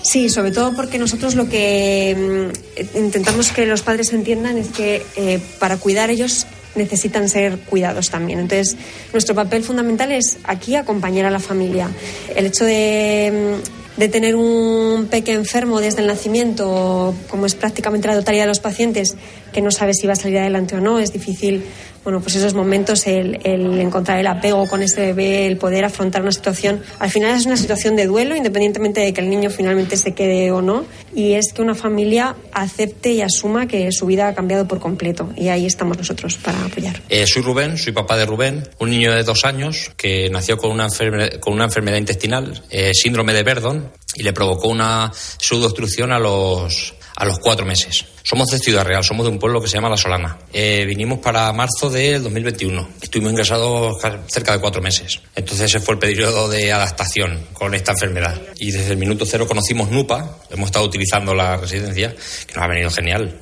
[0.02, 2.50] Sí, sobre todo porque nosotros lo que
[2.94, 6.46] mm, intentamos que los padres entiendan es que eh, para cuidar ellos
[6.76, 8.40] necesitan ser cuidados también.
[8.40, 8.76] Entonces,
[9.12, 11.88] nuestro papel fundamental es aquí acompañar a la familia.
[12.34, 13.60] El hecho de,
[13.96, 18.48] mm, de tener un pequeño enfermo desde el nacimiento, como es prácticamente la totalidad de
[18.48, 19.16] los pacientes,
[19.52, 21.64] que no sabe si va a salir adelante o no, es difícil
[22.04, 26.32] bueno, pues esos momentos, el, encontrar el apego con ese bebé, el poder afrontar una
[26.32, 30.12] situación, al final es una situación de duelo, independientemente de que el niño finalmente se
[30.12, 34.34] quede o no, y es que una familia acepte y asuma que su vida ha
[34.34, 37.00] cambiado por completo, y ahí estamos nosotros para apoyar.
[37.08, 40.70] Eh, soy Rubén, soy papá de Rubén, un niño de dos años que nació con
[40.70, 46.12] una, enferme, con una enfermedad intestinal, eh, síndrome de Verdon, y le provocó una pseudoobstrucción
[46.12, 48.04] a los a los cuatro meses.
[48.22, 50.38] Somos de Ciudad Real, somos de un pueblo que se llama La Solana.
[50.52, 52.88] Eh, vinimos para marzo del 2021.
[53.00, 53.96] Estuvimos ingresados
[54.26, 55.20] cerca de cuatro meses.
[55.34, 58.40] Entonces ese fue el periodo de adaptación con esta enfermedad.
[58.58, 62.14] Y desde el minuto cero conocimos NUPA, hemos estado utilizando la residencia,
[62.46, 63.38] que nos ha venido genial.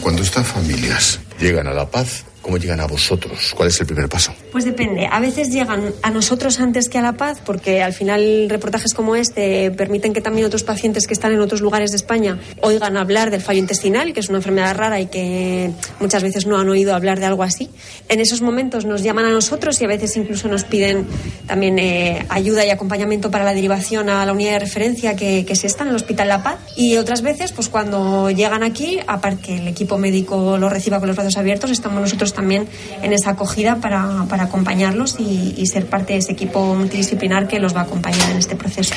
[0.00, 3.52] Cuando estas familias llegan a La Paz, ¿Cómo llegan a vosotros?
[3.54, 4.32] ¿Cuál es el primer paso?
[4.50, 5.06] Pues depende.
[5.10, 9.14] A veces llegan a nosotros antes que a La Paz, porque al final reportajes como
[9.14, 13.30] este permiten que también otros pacientes que están en otros lugares de España oigan hablar
[13.30, 16.94] del fallo intestinal, que es una enfermedad rara y que muchas veces no han oído
[16.94, 17.68] hablar de algo así.
[18.08, 21.06] En esos momentos nos llaman a nosotros y a veces incluso nos piden
[21.46, 25.66] también eh, ayuda y acompañamiento para la derivación a la unidad de referencia que, se
[25.66, 26.58] está en el Hospital La Paz.
[26.76, 31.08] Y otras veces, pues cuando llegan aquí, aparte que el equipo médico lo reciba con
[31.08, 32.68] los brazos abiertos, estamos nosotros también
[33.02, 37.58] en esa acogida para, para acompañarlos y, y, ser parte de ese equipo multidisciplinar que
[37.58, 38.94] los va a acompañar en este proceso.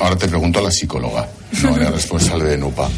[0.00, 1.28] Ahora te pregunto a la psicóloga,
[1.62, 2.88] no a la responsable de NUPA.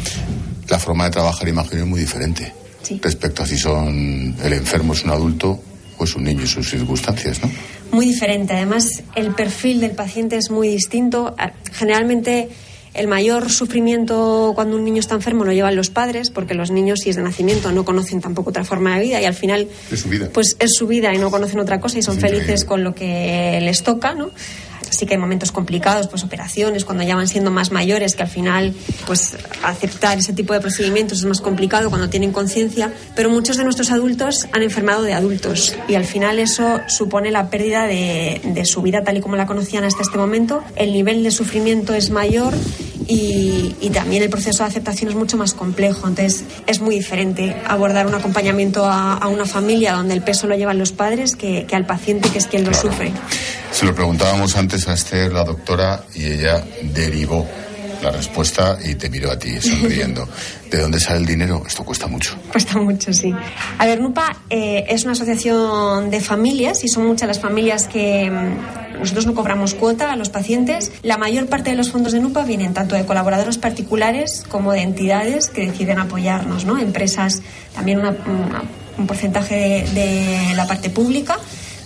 [0.69, 2.99] La forma de trabajar, imagino, es muy diferente sí.
[3.01, 5.61] respecto a si son el enfermo es un adulto
[5.97, 7.49] o es un niño y sus circunstancias, ¿no?
[7.91, 8.53] Muy diferente.
[8.53, 11.35] Además, el perfil del paciente es muy distinto.
[11.73, 12.49] Generalmente
[12.93, 16.99] el mayor sufrimiento cuando un niño está enfermo lo llevan los padres, porque los niños,
[16.99, 19.99] si es de nacimiento, no conocen tampoco otra forma de vida y al final es
[20.01, 22.65] su vida, pues es su vida y no conocen otra cosa y son Sí, felices
[22.65, 24.31] con lo que les toca, ¿no?
[25.01, 28.29] Sí que hay momentos complicados, pues operaciones, cuando ya van siendo más mayores, que al
[28.29, 28.75] final,
[29.07, 33.63] pues aceptar ese tipo de procedimientos es más complicado cuando tienen conciencia, pero muchos de
[33.63, 38.63] nuestros adultos han enfermado de adultos y al final eso supone la pérdida de, de
[38.65, 40.63] su vida tal y como la conocían hasta este momento.
[40.75, 42.53] El nivel de sufrimiento es mayor
[43.07, 46.07] y, y, también el proceso de aceptación es mucho más complejo.
[46.07, 50.55] Entonces es muy diferente abordar un acompañamiento a, a una familia donde el peso lo
[50.55, 52.89] llevan los padres que, que al paciente que es quien lo Claro.
[52.91, 53.11] sufre.
[53.71, 57.47] Se lo preguntábamos antes a Esther, la doctora, y ella derivó
[58.01, 60.27] la respuesta y te miró a ti sonriendo.
[60.71, 61.63] ¿De dónde sale el dinero?
[61.67, 62.37] Esto cuesta mucho.
[62.51, 63.33] Cuesta mucho, sí.
[63.77, 68.31] A ver, NUPA eh, es una asociación de familias y son muchas las familias que
[68.31, 70.91] mm, nosotros no cobramos cuota a los pacientes.
[71.03, 74.81] La mayor parte de los fondos de NUPA vienen tanto de colaboradores particulares como de
[74.81, 76.77] entidades que deciden apoyarnos, ¿no?
[76.79, 77.41] Empresas,
[77.75, 78.63] también una- una-
[78.97, 79.55] un porcentaje
[79.93, 80.01] de,
[80.49, 81.37] de la parte pública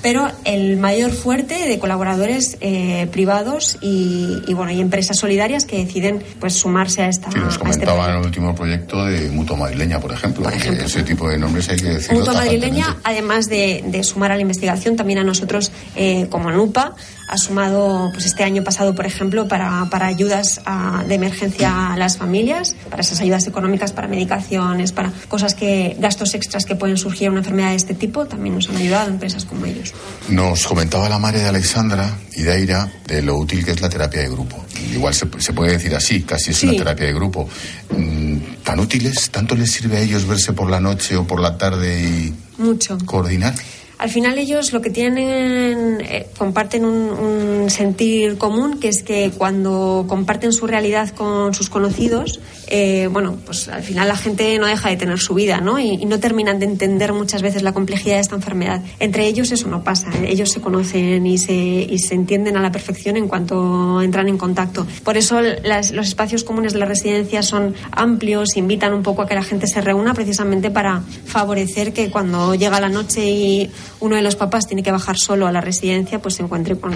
[0.06, 5.84] pero el mayor fuerte de colaboradores eh, privados y, y, bueno y empresas solidarias que
[5.84, 9.58] deciden pues sumarse a esta Sí, nos a este en el último proyecto de Mutua
[9.58, 10.48] Madrileña, por ejemplo.
[10.48, 14.36] que ese tipo de nombres hay que decirlo Mutua Madrileña, además de, de sumar a
[14.36, 16.94] la investigación, también a nosotros eh, como NUPA,
[17.28, 21.98] ha sumado pues este año pasado, por ejemplo, para, para ayudas a- de emergencia a
[21.98, 26.98] las familias, para esas ayudas económicas, para medicaciones, para cosas que, gastos extras que pueden
[26.98, 29.94] surgir en una enfermedad de este tipo, también nos han ayudado empresas como ellos.
[30.30, 34.22] Nos comentaba la madre de Alexandra y Daira de lo útil que es la terapia
[34.22, 34.64] de grupo.
[34.94, 36.68] Igual se, se puede decir así, casi es Sí.
[36.68, 37.50] una terapia de grupo.
[37.90, 39.30] Mm, ¿Tan útiles?
[39.30, 42.98] ¿Tanto les sirve a ellos verse por la noche o por la tarde y Mucho.
[43.06, 43.54] coordinar?
[43.98, 50.06] Al final ellos lo que tienen, eh, comparten un, sentir común, que es que cuando
[50.08, 54.90] comparten su realidad con sus conocidos, eh, bueno, pues al final la gente no deja
[54.90, 55.80] de tener su vida, ¿no?
[55.80, 58.82] Y, y no terminan de entender muchas veces la complejidad de esta enfermedad.
[59.00, 60.28] Entre ellos eso no pasa, ¿eh?
[60.30, 64.38] ellos se conocen y se, y se entienden a la perfección en cuanto entran en
[64.38, 64.86] contacto.
[65.04, 69.28] Por eso las- los espacios comunes de la residencia son amplios, invitan un poco a
[69.28, 74.16] que la gente se reúna precisamente para favorecer que cuando llega la noche y uno
[74.16, 76.94] de los papás tiene que bajar solo a la residencia, pues se encuentre con,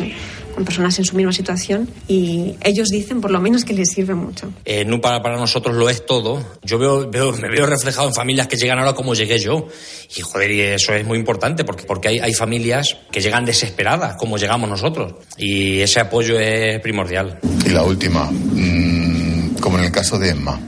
[0.56, 4.14] con personas en su misma situación y ellos dicen por lo menos que les sirve
[4.16, 4.52] mucho.
[4.66, 6.44] Eh, no para, para nosotros lo es todo.
[6.64, 9.68] Yo veo, veo- me veo reflejado en familias que llegan ahora como llegué yo.
[10.16, 14.16] Y joder, y eso es muy importante porque, porque hay, hay familias que llegan desesperadas,
[14.18, 15.14] como llegamos nosotros.
[15.38, 17.40] Y ese apoyo es primordial.
[17.66, 20.60] Y la última, mm, como en el caso de Emma,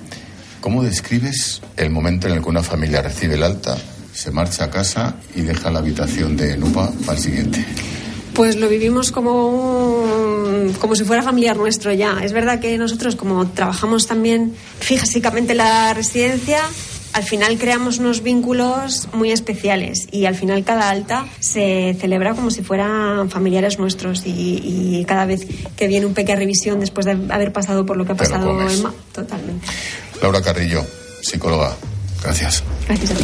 [0.59, 3.77] ¿cómo describes el momento en el que una familia recibe el alta,
[4.13, 7.65] se marcha a casa y deja la habitación de Nupa para el siguiente?
[8.33, 10.05] Pues lo vivimos como,
[10.79, 12.19] como si fuera familiar nuestro ya.
[12.23, 16.61] Es verdad que nosotros, como trabajamos también físicamente en la residencia,
[17.13, 22.51] al final creamos unos vínculos muy especiales y al final cada alta se celebra como
[22.51, 25.45] si fueran familiares nuestros y, cada vez
[25.75, 28.93] que viene un pequeña revisión después de haber pasado por lo que ha pasado Emma,
[29.11, 29.67] totalmente.
[30.21, 30.85] Laura Carrillo,
[31.21, 31.75] psicóloga,
[32.23, 32.63] gracias.
[32.87, 33.23] Gracias a ti.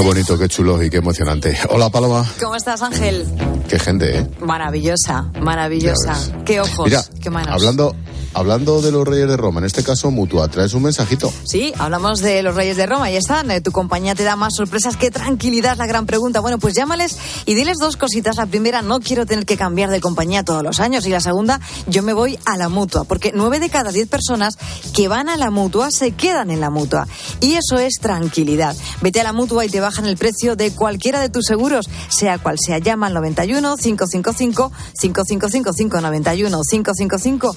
[0.00, 1.58] Qué bonito, qué chulo y qué emocionante.
[1.68, 2.26] Hola, Paloma.
[2.40, 3.26] ¿Cómo estás, Ángel?
[3.68, 4.26] Qué gente, ¿eh?
[4.40, 6.16] Maravillosa, maravillosa.
[6.46, 7.52] Qué ojos, Mira, qué manos.
[7.52, 7.94] Hablando,
[8.32, 11.32] Hablando de los Reyes de Roma, en este caso Mutua, traes un mensajito.
[11.44, 13.50] Sí, hablamos de los Reyes de Roma y están.
[13.50, 16.38] Eh, tu compañía te da más sorpresas que tranquilidad, la gran pregunta.
[16.38, 18.36] Bueno, pues llámales y diles dos cositas.
[18.36, 21.06] La primera, no quiero tener que cambiar de compañía todos los años.
[21.06, 24.56] Y la segunda, yo me voy a la Mutua, porque nueve de cada diez personas
[24.94, 27.08] que van a la Mutua se quedan en la Mutua.
[27.40, 28.76] Y eso es tranquilidad.
[29.00, 32.38] Vete a la Mutua y te bajan el precio de cualquiera de tus seguros, sea
[32.38, 32.78] cual sea.
[32.78, 37.56] Llama al 91 555 5555 91 555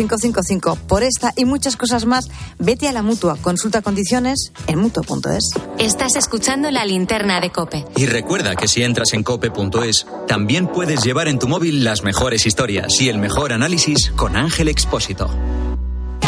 [0.00, 3.36] 5555 por esta y muchas cosas más, vete a la mutua.
[3.40, 5.50] Consulta condiciones en mutuo.es.
[5.78, 7.84] Estás escuchando la linterna de Cope.
[7.96, 12.46] Y recuerda que si entras en cope.es, también puedes llevar en tu móvil las mejores
[12.46, 15.30] historias y el mejor análisis con Ángel Expósito.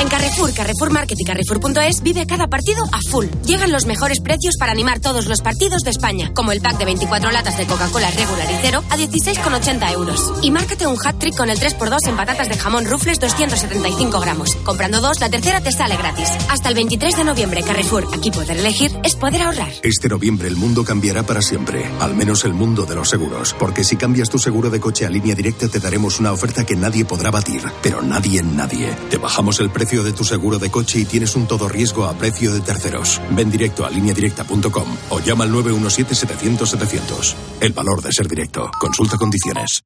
[0.02, 3.26] En Carrefour, Carrefour Market y Carrefour.es vive cada partido a full.
[3.46, 6.86] Llegan los mejores precios para animar todos los partidos de España, como el pack de
[6.86, 10.32] 24 latas de Coca-Cola regular y cero a 16,80 euros.
[10.42, 14.56] Y márcate un hat-trick con el 3x2 en patatas de jamón rufles 275 gramos.
[14.64, 16.30] Comprando dos, la tercera te sale gratis.
[16.50, 18.08] Hasta el 23 de noviembre, Carrefour.
[18.12, 19.70] Aquí poder elegir es poder ahorrar.
[19.84, 21.88] Este noviembre el mundo cambiará para siempre.
[22.00, 23.54] Al menos el mundo de los seguros.
[23.56, 26.74] Porque si cambias tu seguro de coche a línea directa te daremos una oferta que
[26.74, 27.62] nadie podrá batir.
[27.84, 28.92] Pero nadie en nadie.
[29.08, 32.14] Te bajamos el precio de tu seguro de coche y tienes un todo riesgo a
[32.14, 33.20] precio de terceros.
[33.32, 37.34] Ven directo a lineadirecta.com o llama al 917-700-700.
[37.60, 38.70] El valor de ser directo.
[38.80, 39.82] Consulta condiciones.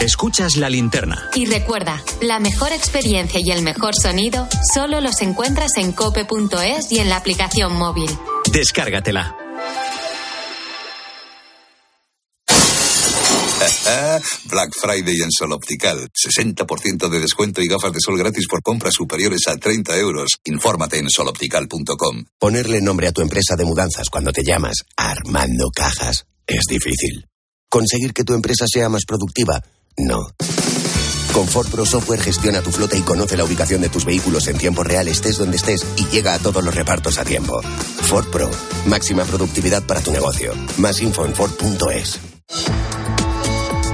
[0.00, 1.30] Escuchas la linterna.
[1.34, 6.98] Y recuerda, la mejor experiencia y el mejor sonido solo los encuentras en cope.es y
[6.98, 8.10] en la aplicación móvil.
[8.52, 9.45] Descárgatela.
[14.44, 16.08] Black Friday en Sol Optical.
[16.12, 20.38] 60% de descuento y gafas de sol gratis por compras superiores a 30 euros.
[20.44, 22.24] Infórmate en soloptical.com.
[22.38, 27.26] Ponerle nombre a tu empresa de mudanzas cuando te llamas Armando Cajas es difícil.
[27.68, 29.60] Conseguir que tu empresa sea más productiva,
[29.98, 30.28] no.
[31.32, 34.56] Con Ford Pro Software gestiona tu flota y conoce la ubicación de tus vehículos en
[34.56, 37.60] tiempo real, estés donde estés, y llega a todos los repartos a tiempo.
[37.62, 38.50] Ford Pro,
[38.86, 40.54] máxima productividad para tu negocio.
[40.78, 42.20] Más info en Ford.es.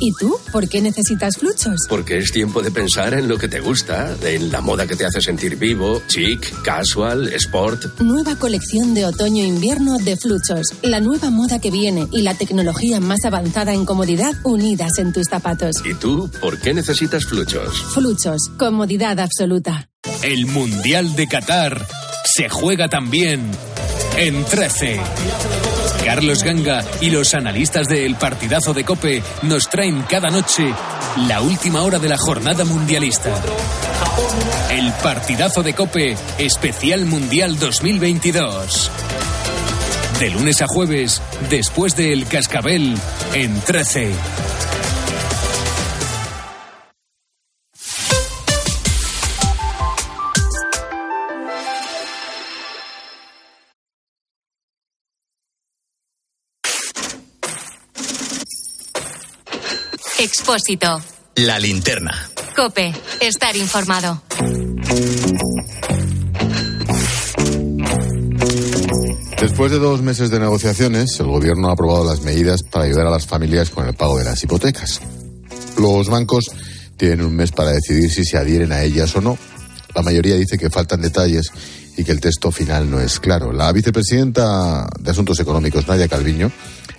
[0.00, 0.36] ¿Y tú?
[0.50, 1.76] ¿Por qué necesitas fluchos?
[1.88, 5.04] Porque es tiempo de pensar en lo que te gusta, en la moda que te
[5.04, 8.00] hace sentir vivo, chic, casual, sport.
[8.00, 10.66] Nueva colección de otoño-invierno de fluchos.
[10.82, 15.26] La nueva moda que viene y la tecnología más avanzada en comodidad unidas en tus
[15.28, 15.76] zapatos.
[15.84, 16.30] ¿Y tú?
[16.40, 17.82] ¿Por qué necesitas fluchos?
[17.94, 18.50] Fluchos.
[18.58, 19.88] Comodidad absoluta.
[20.22, 21.86] El Mundial de Qatar
[22.24, 23.50] se juega también
[24.16, 25.00] en 13.
[26.04, 30.72] Carlos Ganga y los analistas del partidazo de Cope nos traen cada noche
[31.28, 33.32] la última hora de la jornada mundialista.
[34.70, 38.90] El partidazo de Cope especial Mundial 2022.
[40.18, 42.96] De lunes a jueves, después del Cascabel,
[43.34, 44.12] en 13.
[60.52, 61.00] Expósito.
[61.36, 62.12] La linterna.
[62.54, 62.92] Cope.
[63.22, 64.22] Estar informado.
[69.40, 73.10] Después de dos meses de negociaciones, el gobierno ha aprobado las medidas para ayudar a
[73.10, 75.00] las familias con el pago de las hipotecas.
[75.78, 76.44] Los bancos
[76.98, 79.38] tienen un mes para decidir si se adhieren a ellas o no.
[79.94, 81.46] La mayoría dice que faltan detalles
[81.96, 83.54] y que el texto final no es claro.
[83.54, 86.52] La vicepresidenta de Asuntos Económicos, Nadia Calviño,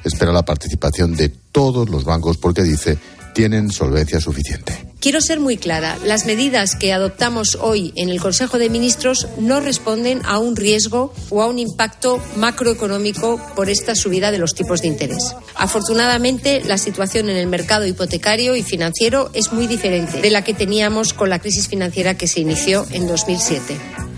[0.04, 2.98] espera la participación de todos los bancos porque dice
[3.34, 4.94] tienen solvencia suficiente.
[5.00, 5.98] Quiero ser muy clara.
[6.06, 11.14] Las medidas que adoptamos hoy en el Consejo de Ministros no responden a un riesgo
[11.30, 15.36] o a un impacto macroeconómico por esta subida de los tipos de interés.
[15.56, 20.54] Afortunadamente, la situación en el mercado hipotecario y financiero es muy diferente de la que
[20.54, 24.13] teníamos con la crisis financiera que se inició en 2007.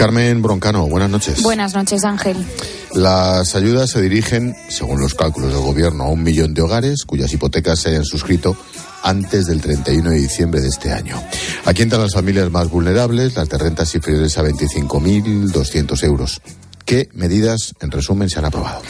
[0.00, 1.42] Carmen Broncano, buenas noches.
[1.42, 2.34] Buenas noches, Ángel.
[2.94, 7.30] Las ayudas se dirigen, según los cálculos del Gobierno, a un millón de hogares cuyas
[7.34, 8.56] hipotecas se hayan suscrito
[9.02, 11.22] antes del 31 de diciembre de este año.
[11.66, 16.40] Aquí entran las familias más vulnerables, las de rentas inferiores a 25.200 euros.
[16.86, 18.80] ¿Qué medidas, en resumen, se han aprobado?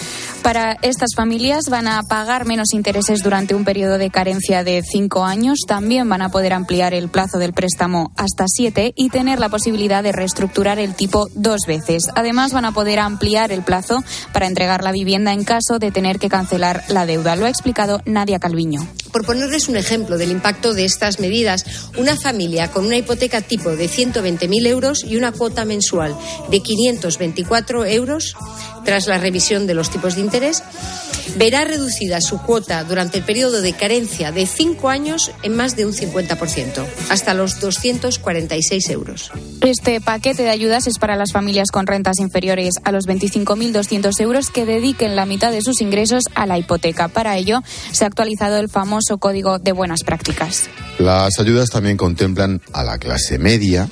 [0.42, 5.24] Para estas familias van a pagar menos intereses durante un periodo de carencia de cinco
[5.24, 5.58] años.
[5.66, 10.02] También van a poder ampliar el plazo del préstamo hasta siete y tener la posibilidad
[10.02, 12.04] de reestructurar el tipo dos veces.
[12.14, 16.18] Además, van a poder ampliar el plazo para entregar la vivienda en caso de tener
[16.18, 17.36] que cancelar la deuda.
[17.36, 18.86] Lo ha explicado Nadia Calviño.
[19.12, 23.70] Por ponerles un ejemplo del impacto de estas medidas, una familia con una hipoteca tipo
[23.70, 26.16] de 120.000 euros y una cuota mensual
[26.50, 28.36] de 524 euros
[28.84, 30.62] tras la revisión de los tipos de interés,
[31.36, 35.86] verá reducida su cuota durante el periodo de carencia de cinco años en más de
[35.86, 39.30] un 50%, hasta los 246 euros.
[39.60, 44.50] Este paquete de ayudas es para las familias con rentas inferiores a los 25.200 euros
[44.50, 47.08] que dediquen la mitad de sus ingresos a la hipoteca.
[47.08, 47.62] Para ello,
[47.92, 50.68] se ha actualizado el famoso Código de Buenas Prácticas.
[50.98, 53.88] Las ayudas también contemplan a la clase media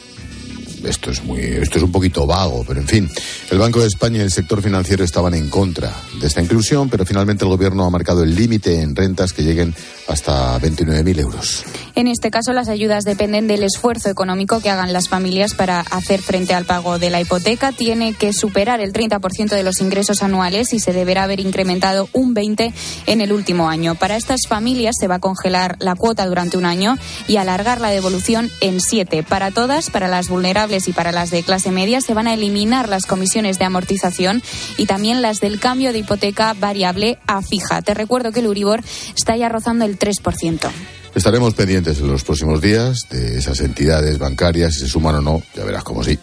[0.85, 3.11] esto es muy, esto es un poquito vago, pero en fin,
[3.51, 7.05] el Banco de España y el sector financiero estaban en contra de esta inclusión, pero
[7.05, 9.75] finalmente el gobierno ha marcado el límite en rentas que lleguen
[10.09, 11.65] hasta 29.000 euros.
[11.95, 16.23] En este caso, las ayudas dependen del esfuerzo económico que hagan las familias para hacer
[16.23, 17.73] frente al pago de la hipoteca.
[17.73, 22.35] Tiene que superar el 30% de los ingresos anuales y se deberá haber incrementado un
[22.35, 22.73] 20%
[23.07, 23.95] en el último año.
[23.95, 26.97] Para estas familias se va a congelar la cuota durante un año
[27.27, 29.23] y alargar la devolución en siete.
[29.23, 32.89] Para todas, para las vulnerables y para las de clase media, se van a eliminar
[32.89, 34.43] las comisiones de amortización
[34.77, 37.83] y también las del cambio de hipoteca variable a fija.
[37.83, 38.83] Te recuerdo que el Uribor
[39.17, 40.71] está ya rozando el 3%.
[41.15, 45.43] Estaremos pendientes en los próximos días de esas entidades bancarias, si se suman o no,
[45.57, 46.19] ya verás cómo sí.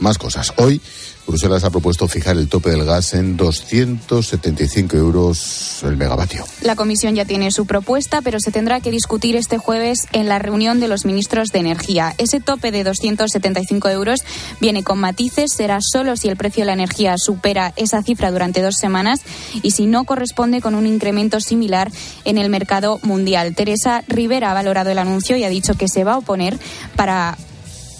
[0.00, 0.52] Más cosas.
[0.56, 0.80] Hoy
[1.26, 6.44] Bruselas ha propuesto fijar el tope del gas en 275 euros el megavatio.
[6.62, 10.38] La Comisión ya tiene su propuesta, pero se tendrá que discutir este jueves en la
[10.38, 12.14] reunión de los ministros de Energía.
[12.18, 14.20] Ese tope de 275 euros
[14.60, 18.62] viene con matices, será solo si el precio de la energía supera esa cifra durante
[18.62, 19.20] dos semanas
[19.62, 21.90] y si no corresponde con un incremento similar
[22.24, 23.54] en el mercado mundial.
[23.54, 26.58] Teresa Rivera ha valorado el anuncio y ha dicho que se va a oponer
[26.96, 27.36] para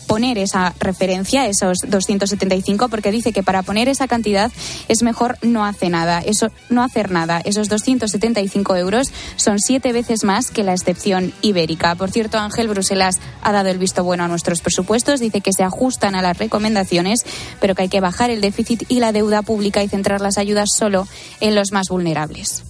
[0.06, 4.52] poner esa referencia, esos 275, porque dice que para poner esa cantidad
[4.88, 6.20] es mejor no hacer nada.
[6.20, 7.40] Eso, no hacer nada.
[7.44, 11.94] Esos 275 euros son siete veces más que la excepción ibérica.
[11.94, 15.62] Por cierto, Ángel Bruselas ha dado el visto bueno a nuestros presupuestos, dice que se
[15.62, 17.20] ajustan a las recomendaciones,
[17.60, 20.68] pero que hay que bajar el déficit y la deuda pública y centrar las ayudas
[20.74, 21.06] solo
[21.40, 22.64] en los más vulnerables.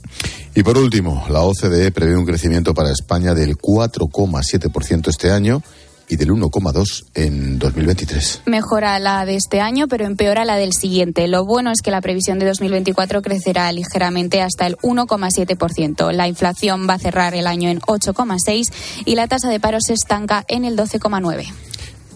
[0.55, 5.63] Y por último, la OCDE prevé un crecimiento para España del 4,7% este año
[6.09, 8.43] y del 1,2 en 2023.
[8.47, 11.29] Mejora la de este año, pero empeora la del siguiente.
[11.29, 16.13] Lo bueno es que la previsión de 2024 crecerá ligeramente hasta el 1,7%.
[16.13, 18.73] La inflación va a cerrar el año en 8,6
[19.05, 21.53] y la tasa de paro se estanca en el 12,9.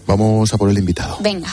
[0.07, 1.17] Vamos a por el invitado.
[1.21, 1.49] Venga.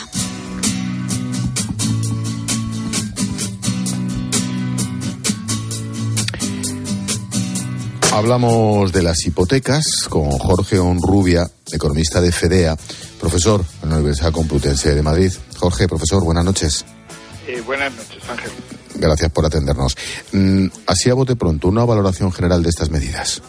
[8.17, 12.75] Hablamos de las hipotecas con Jorge Onrubia, economista de FEDEA,
[13.21, 15.31] profesor en la Universidad Complutense de Madrid.
[15.59, 16.87] Jorge, profesor, buenas noches.
[17.47, 18.51] Eh, buenas noches, Ángel.
[18.95, 19.99] Gracias por atendernos.
[20.33, 23.43] Mm, así a bote pronto, una valoración general de estas medidas.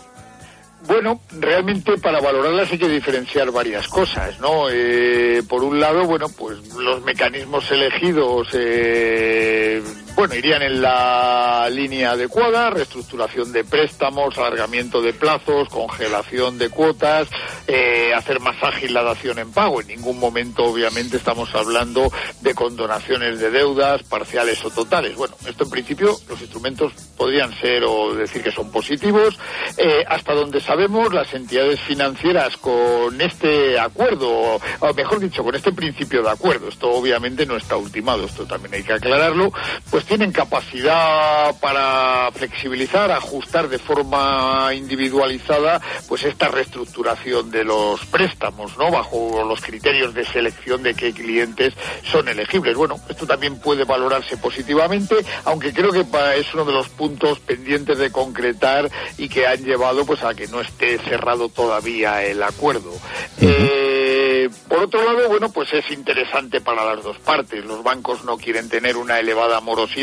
[0.85, 4.69] Bueno, realmente para valorarlas hay que diferenciar varias cosas, ¿no?
[4.69, 9.81] Eh, por un lado, bueno, pues los mecanismos elegidos, eh,
[10.17, 17.27] bueno, irían en la línea adecuada, reestructuración de préstamos, alargamiento de plazos, congelación de cuotas,
[17.67, 19.79] eh, hacer más ágil la dación en pago.
[19.79, 22.11] En ningún momento, obviamente, estamos hablando
[22.41, 25.15] de condonaciones de deudas parciales o totales.
[25.15, 29.37] Bueno, esto en principio los instrumentos podrían ser o decir que son positivos.
[30.07, 36.23] hasta donde sabemos, las entidades financieras con este acuerdo, o mejor dicho, con este principio
[36.23, 39.51] de acuerdo, esto obviamente no está ultimado, esto también hay que aclararlo,
[39.91, 48.77] pues tienen capacidad para flexibilizar, ajustar de forma individualizada, pues esta reestructuración de los préstamos,
[48.77, 48.89] ¿no?
[48.89, 51.73] Bajo los criterios de selección de qué clientes
[52.09, 52.75] son elegibles.
[52.75, 56.05] Bueno, esto también puede valorarse positivamente, aunque creo que
[56.37, 60.47] es uno de los puntos pendientes de concretar y que han llevado pues a que
[60.47, 62.91] no esté cerrado todavía el acuerdo.
[63.41, 67.65] Eh, por otro lado, bueno, pues es interesante para las dos partes.
[67.65, 69.96] Los bancos no quieren tener una elevada morosidad,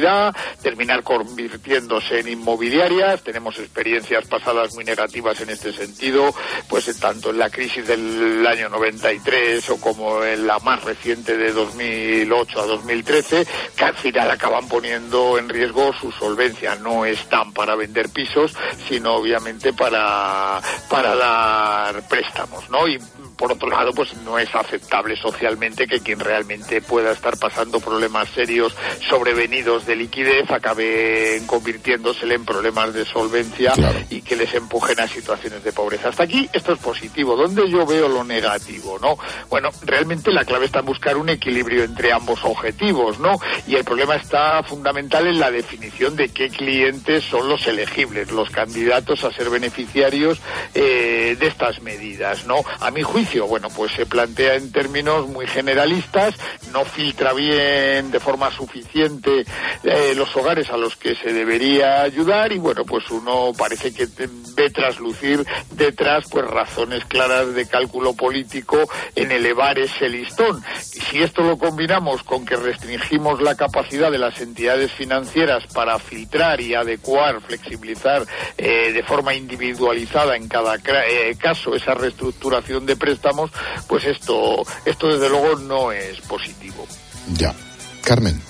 [0.63, 3.23] terminar convirtiéndose en inmobiliarias.
[3.23, 6.35] Tenemos experiencias pasadas muy negativas en este sentido,
[6.69, 11.53] pues tanto en la crisis del año 93 o como en la más reciente de
[11.53, 16.77] 2008 a 2013, que al final acaban poniendo en riesgo su solvencia.
[16.77, 18.55] No están para vender pisos,
[18.89, 22.87] sino obviamente para, para dar préstamos, ¿no?
[22.89, 22.99] Y
[23.37, 28.29] por otro lado, pues no es aceptable socialmente que quien realmente pueda estar pasando problemas
[28.29, 28.77] serios
[29.09, 33.73] sobrevenidos de liquidez acabe convirtiéndosele en problemas de solvencia
[34.11, 36.11] y que les empujen a situaciones de pobreza.
[36.11, 37.37] Hasta aquí esto es positivo.
[37.37, 39.19] ¿Dónde yo veo lo negativo, no?
[39.49, 43.39] Bueno, realmente la clave está en buscar un equilibrio entre ambos objetivos, ¿no?
[43.67, 48.51] Y el problema está fundamental en la definición de qué clientes son los elegibles, los
[48.51, 50.41] candidatos a ser beneficiarios
[50.75, 52.57] eh, de estas medidas, ¿no?
[52.81, 56.35] A mi juicio bueno, pues se plantea en términos muy generalistas,
[56.73, 59.45] no filtra bien de forma suficiente
[59.83, 64.07] eh, los hogares a los que se debería ayudar y bueno, pues uno parece que
[64.55, 68.79] ve traslucir detrás pues razones claras de cálculo político
[69.15, 70.63] en elevar ese listón.
[70.95, 75.99] Y si esto lo combinamos con que restringimos la capacidad de las entidades financieras para
[75.99, 78.25] filtrar y adecuar, flexibilizar
[78.57, 83.51] eh, de forma individualizada en cada eh, caso esa reestructuración de precios, estamos,
[83.87, 86.87] pues esto, esto desde luego no es positivo.
[87.35, 87.55] Ya.
[88.03, 88.41] Carmen.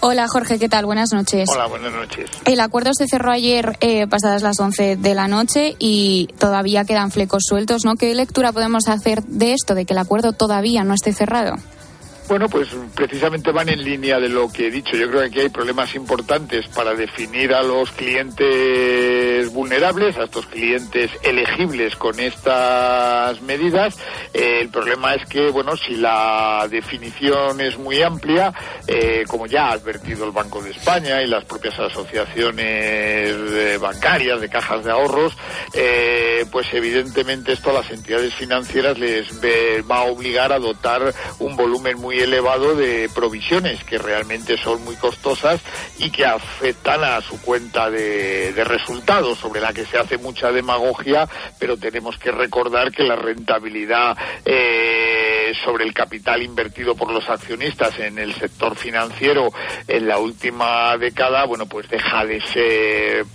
[0.00, 0.86] Hola Jorge, ¿qué tal?
[0.86, 1.48] Buenas noches.
[1.52, 2.30] Hola, buenas noches.
[2.44, 7.10] El acuerdo se cerró ayer eh, pasadas las 11 de la noche y todavía quedan
[7.10, 7.96] flecos sueltos, ¿no?
[7.96, 11.56] ¿Qué lectura podemos hacer de esto, de que el acuerdo todavía no esté cerrado?
[12.28, 14.94] Bueno, pues precisamente van en línea de lo que he dicho.
[14.98, 20.44] Yo creo que aquí hay problemas importantes para definir a los clientes vulnerables, a estos
[20.44, 23.98] clientes elegibles con estas medidas.
[24.34, 28.52] Eh, el problema es que, bueno, si la definición es muy amplia,
[28.86, 34.38] eh, como ya ha advertido el Banco de España y las propias asociaciones eh, bancarias
[34.38, 35.34] de cajas de ahorros,
[36.50, 39.28] pues evidentemente esto a las entidades financieras les
[39.90, 44.96] va a obligar a dotar un volumen muy elevado de provisiones que realmente son muy
[44.96, 45.60] costosas
[45.98, 51.28] y que afectan a su cuenta de, resultados, sobre la que se hace mucha demagogia,
[51.58, 57.98] pero tenemos que recordar que la rentabilidad eh, sobre el capital invertido por los accionistas
[57.98, 59.52] en el sector financiero
[59.86, 63.26] en la última década, bueno, pues deja de ser,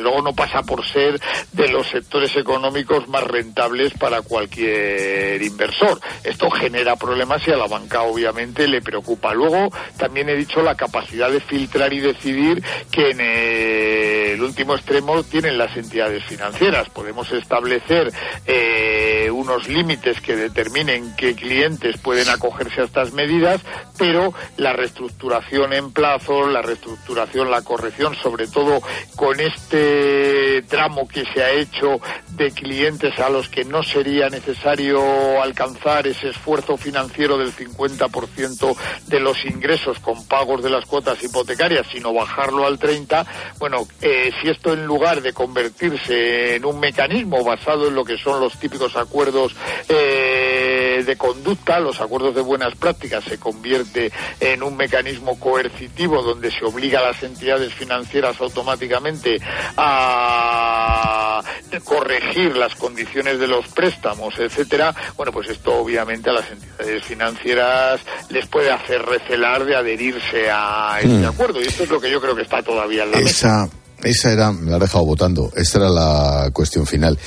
[0.00, 1.20] luego no pasa por ser
[1.52, 6.00] de los sectores económicos más rentables para cualquier inversor.
[6.24, 9.34] Esto genera problemas y a la banca obviamente le preocupa.
[9.34, 15.22] Luego también he dicho la capacidad de filtrar y decidir que en el último extremo
[15.22, 16.88] tienen las entidades financieras.
[16.90, 18.12] Podemos establecer
[18.46, 23.62] eh, unos límites que determinen qué clientes pueden acogerse a estas medidas,
[23.96, 28.82] pero la reestructuración en plazo, la reestructuración, la corrección, sobre todo
[29.16, 32.00] con este tramo que se ha hecho
[32.32, 38.76] de clientes a los que no sería necesario alcanzar ese esfuerzo financiero del 50 ciento
[39.06, 43.24] de los ingresos con pagos de las cuotas hipotecarias, sino bajarlo al 30,
[43.58, 48.18] bueno, eh, si esto en lugar de convertirse en un mecanismo basado en lo que
[48.18, 49.54] son los típicos acuerdos
[49.88, 54.10] eh, de conducta, los acuerdos de buenas prácticas, se convierte
[54.40, 59.38] en un mecanismo coercitivo donde se obliga a las entidades financieras automáticamente
[59.76, 61.40] a
[61.84, 68.00] corregir las condiciones de los préstamos, etcétera, bueno, pues esto obviamente a las entidades financieras
[68.30, 71.26] les puede hacer recelar de adherirse a este hmm.
[71.26, 71.60] acuerdo.
[71.60, 73.70] Y esto es lo que yo creo que está todavía en la esa, mesa.
[74.02, 77.18] Esa era, me la ha dejado votando, esa era la cuestión final.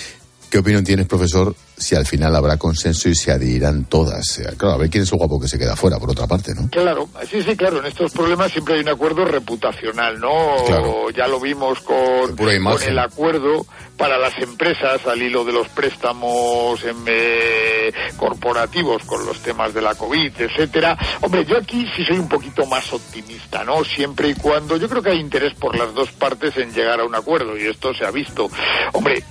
[0.51, 4.41] ¿Qué opinión tienes, profesor, si al final habrá consenso y se adherirán todas?
[4.57, 6.69] Claro, a ver quién es el guapo que se queda fuera, por otra parte, ¿no?
[6.69, 11.09] Claro, sí, sí, claro, en estos problemas siempre hay un acuerdo reputacional, ¿no?
[11.11, 12.49] Ya lo vimos con, con,
[12.83, 19.73] el acuerdo para las empresas al hilo de los préstamos eh, corporativos con los temas
[19.73, 20.97] de la COVID, etcétera.
[21.21, 23.85] Hombre, yo aquí sí soy un poquito más optimista, ¿no?
[23.85, 27.05] Siempre y cuando yo creo que hay interés por las dos partes en llegar a
[27.05, 28.49] un acuerdo y esto se ha visto.
[28.91, 29.23] Hombre,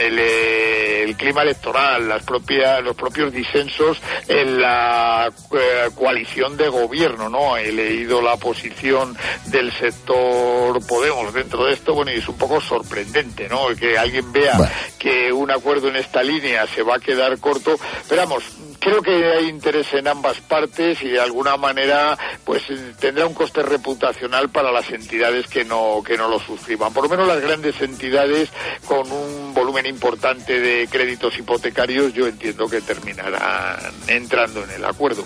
[0.00, 6.68] el, eh, el clima electoral, las propias, los propios disensos en la eh, coalición de
[6.68, 7.56] gobierno, ¿no?
[7.56, 12.60] He leído la posición del sector Podemos dentro de esto, bueno, y es un poco
[12.60, 13.68] sorprendente, ¿no?
[13.78, 14.58] Que alguien vea
[14.98, 17.76] que un acuerdo en esta línea se va a quedar corto,
[18.08, 18.44] pero vamos,
[18.80, 22.62] creo que hay interés en ambas partes y de alguna manera pues
[22.98, 27.10] tendrá un coste reputacional para las entidades que no que no lo suscriban por lo
[27.10, 28.48] menos las grandes entidades
[28.86, 35.24] con un volumen importante de créditos hipotecarios yo entiendo que terminarán entrando en el acuerdo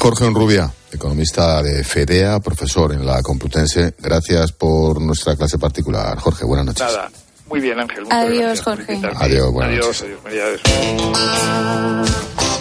[0.00, 3.92] Jorge Enrubia, economista de FEDEA, profesor en la Complutense.
[3.98, 6.18] Gracias por nuestra clase particular.
[6.18, 6.86] Jorge, buenas noches.
[6.86, 7.10] Nada.
[7.50, 8.04] Muy bien, Ángel.
[8.08, 8.98] Adiós, Jorge.
[9.16, 10.18] Adiós, buenas adiós, noches.
[10.24, 12.59] adiós, adiós.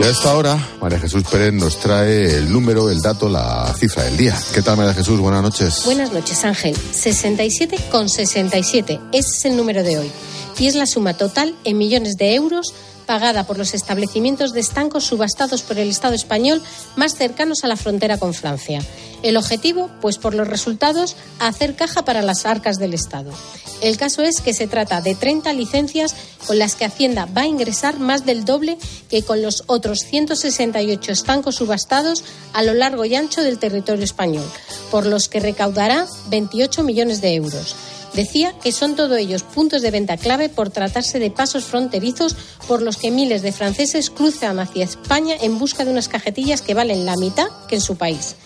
[0.00, 4.04] Y a esta hora, María Jesús Pérez nos trae el número, el dato, la cifra
[4.04, 4.38] del día.
[4.54, 5.18] ¿Qué tal, María Jesús?
[5.18, 5.82] Buenas noches.
[5.84, 6.76] Buenas noches, Ángel.
[6.76, 9.00] 67 con 67.
[9.12, 10.10] Ese es el número de hoy.
[10.56, 12.74] Y es la suma total en millones de euros
[13.08, 16.62] pagada por los establecimientos de estancos subastados por el Estado español
[16.94, 18.82] más cercanos a la frontera con Francia.
[19.22, 23.32] El objetivo, pues por los resultados, hacer caja para las arcas del Estado.
[23.80, 26.14] El caso es que se trata de 30 licencias
[26.46, 28.76] con las que Hacienda va a ingresar más del doble
[29.08, 34.44] que con los otros 168 estancos subastados a lo largo y ancho del territorio español,
[34.90, 37.74] por los que recaudará 28 millones de euros.
[38.14, 42.36] Decía que son todos ellos puntos de venta clave por tratarse de pasos fronterizos
[42.66, 46.74] por los que miles de franceses cruzan hacia España en busca de unas cajetillas que
[46.74, 48.36] valen la mitad que en su país.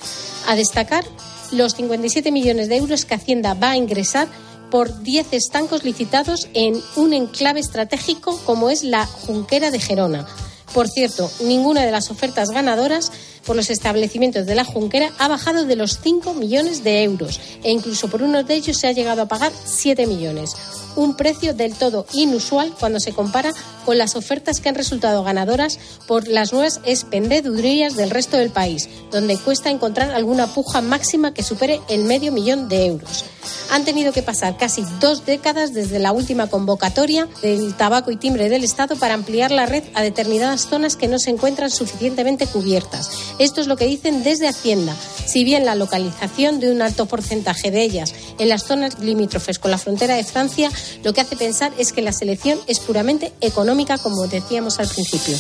[0.46, 1.04] A destacar
[1.52, 4.28] los 57 millones de euros que Hacienda va a ingresar
[4.70, 10.26] por 10 estancos licitados en un enclave estratégico como es la Junquera de Gerona.
[10.72, 13.12] Por cierto, ninguna de las ofertas ganadoras
[13.45, 17.70] por los establecimientos de la Junquera ha bajado de los 5 millones de euros e
[17.70, 20.55] incluso por uno de ellos se ha llegado a pagar 7 millones.
[20.95, 23.51] Un precio del todo inusual cuando se compara
[23.84, 28.88] con las ofertas que han resultado ganadoras por las nuevas expendedurías del resto del país,
[29.11, 33.24] donde cuesta encontrar alguna puja máxima que supere el medio millón de euros.
[33.70, 38.49] Han tenido que pasar casi dos décadas desde la última convocatoria del tabaco y timbre
[38.49, 43.11] del Estado para ampliar la red a determinadas zonas que no se encuentran suficientemente cubiertas.
[43.39, 44.97] Esto es lo que dicen desde Hacienda.
[45.26, 49.70] Si bien la localización de un alto porcentaje de ellas en las zonas limítrofes con
[49.70, 50.70] la frontera de Francia,
[51.05, 55.37] lo que hace pensar es que la selección es puramente económica, como decíamos al principio.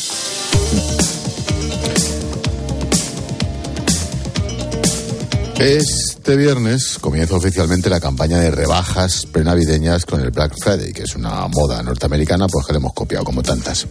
[5.62, 11.14] Este viernes comienza oficialmente la campaña de rebajas prenavideñas con el Black Friday, que es
[11.14, 13.86] una moda norteamericana, pues que le hemos copiado como tantas.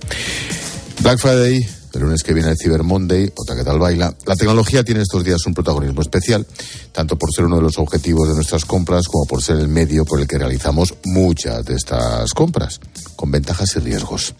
[0.99, 4.15] Black Friday, el lunes que viene el Cyber Monday, otra que tal baila.
[4.25, 6.45] La tecnología tiene estos días un protagonismo especial,
[6.91, 10.05] tanto por ser uno de los objetivos de nuestras compras como por ser el medio
[10.05, 12.79] por el que realizamos muchas de estas compras,
[13.15, 14.33] con ventajas y riesgos.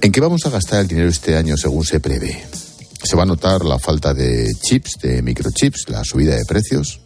[0.00, 2.44] ¿En qué vamos a gastar el dinero este año según se prevé?
[3.02, 7.00] Se va a notar la falta de chips, de microchips, la subida de precios.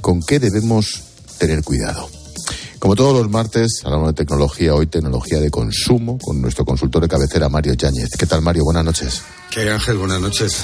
[0.00, 1.02] ¿Con qué debemos
[1.38, 2.08] tener cuidado?
[2.78, 7.08] Como todos los martes, hablamos de tecnología, hoy tecnología de consumo, con nuestro consultor de
[7.08, 8.10] cabecera, Mario Yáñez.
[8.18, 8.64] ¿Qué tal, Mario?
[8.64, 9.22] Buenas noches.
[9.50, 9.96] ¿Qué Ángel?
[9.96, 10.60] Buenas noches.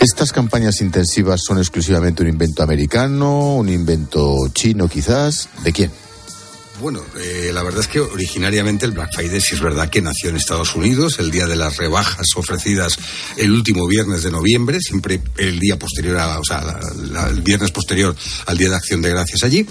[0.00, 5.48] ¿Estas campañas intensivas son exclusivamente un invento americano, un invento chino quizás?
[5.64, 5.90] ¿De quién?
[6.80, 10.30] Bueno, eh, la verdad es que originariamente el Black Friday sí es verdad que nació
[10.30, 12.96] en Estados Unidos, el día de las rebajas ofrecidas
[13.36, 16.62] el último viernes de noviembre, siempre el día posterior, a, o sea,
[17.10, 18.14] la- el viernes posterior
[18.46, 19.66] al Día de Acción de Gracias allí,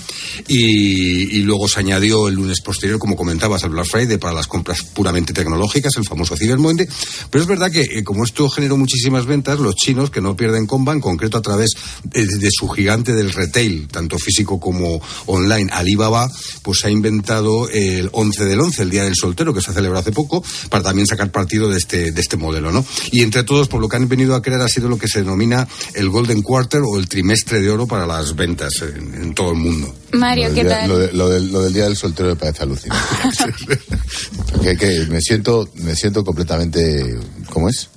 [0.50, 4.84] y, luego se añadió el lunes posterior, como comentabas, al Black Friday para las compras
[4.84, 6.58] puramente tecnológicas, el famoso Cyber.
[6.58, 10.66] Pero es verdad que eh, como esto generó muchísimas ventas, los chinos, que no pierden
[10.66, 11.70] comba, en concreto a través
[12.04, 16.30] de, de su gigante del retail, tanto físico como online, Alibaba,
[16.64, 20.02] pues ha inventado el 11 del 11, el Día del Soltero, que se ha celebrado
[20.02, 22.86] hace poco, para también sacar partido de este, de este modelo, ¿no?
[23.12, 25.20] Y entre todos, por lo que han venido a crear, ha sido lo que se
[25.20, 29.52] denomina el Golden Quarter o el trimestre de oro para las ventas en, en todo
[29.52, 29.96] el mundo.
[30.14, 30.90] Mario, Lo ¿qué día- tal?
[30.90, 33.06] Lo, de- lo del, lo del día del soltero me parece alucinante.
[34.62, 37.18] que, que me siento, me siento completamente,
[37.50, 37.90] ¿cómo es?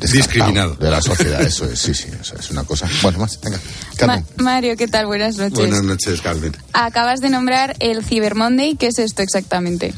[0.00, 0.74] Discriminado.
[0.74, 2.88] De la sociedad, eso es, sí, sí, eso es una cosa.
[3.02, 3.58] Bueno, más, venga.
[4.06, 4.22] Ma-.
[4.36, 5.06] Mario, ¿qué tal?
[5.06, 5.58] Buenas noches.
[5.58, 6.56] Buenas noches, Carmen.
[6.72, 8.76] Acabas de nombrar el Cyber Monday.
[8.76, 9.94] ¿Qué es esto exactamente?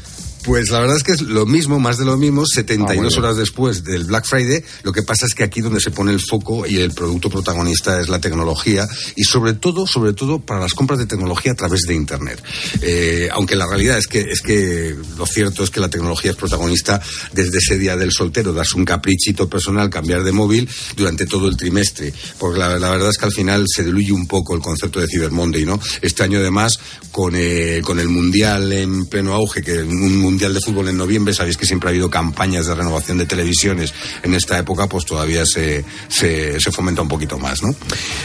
[0.47, 3.35] Pues la verdad es que es lo mismo, más de lo mismo, 72 Ah, horas
[3.35, 4.63] después del Black Friday.
[4.83, 7.99] Lo que pasa es que aquí donde se pone el foco y el producto protagonista
[7.99, 8.87] es la tecnología
[9.17, 12.41] y sobre todo, sobre todo para las compras de tecnología a través de Internet.
[12.79, 16.37] Eh, aunque la realidad es que, es que lo cierto es que la tecnología es
[16.37, 17.01] protagonista
[17.33, 21.57] desde ese día del soltero, darse un caprichito personal, cambiar de móvil durante todo el
[21.57, 22.13] trimestre.
[22.39, 25.07] Porque la, la verdad es que al final se diluye un poco el concepto de
[25.07, 25.77] Cyber Monday, ¿no?
[26.01, 26.79] Este año además,
[27.11, 31.33] con, eh, con el Mundial en pleno auge, que un Mundial de Fútbol en noviembre,
[31.33, 35.45] sabéis que siempre ha habido campañas de renovación de televisiones en esta época, pues todavía
[35.45, 37.75] se, se, se fomenta un poquito más, ¿no?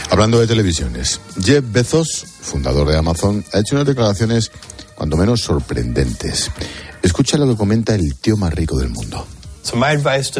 [0.09, 4.51] Hablando de televisiones, Jeff Bezos, fundador de Amazon, ha hecho unas declaraciones
[4.95, 6.51] cuando menos sorprendentes.
[7.01, 9.27] Escucha lo que comenta el tío más rico del mundo.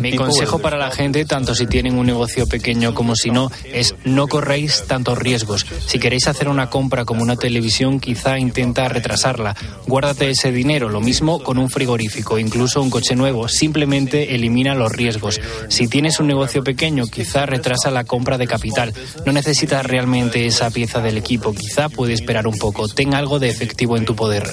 [0.01, 3.95] Mi consejo para la gente, tanto si tienen un negocio pequeño como si no, es
[4.03, 5.65] no corréis tantos riesgos.
[5.87, 9.55] Si queréis hacer una compra como una televisión, quizá intenta retrasarla.
[9.87, 13.47] Guárdate ese dinero, lo mismo con un frigorífico, incluso un coche nuevo.
[13.47, 15.39] Simplemente elimina los riesgos.
[15.69, 18.93] Si tienes un negocio pequeño, quizá retrasa la compra de capital.
[19.25, 21.53] No necesitas realmente esa pieza del equipo.
[21.53, 22.87] Quizá puede esperar un poco.
[22.87, 24.49] Ten algo de efectivo en tu poder.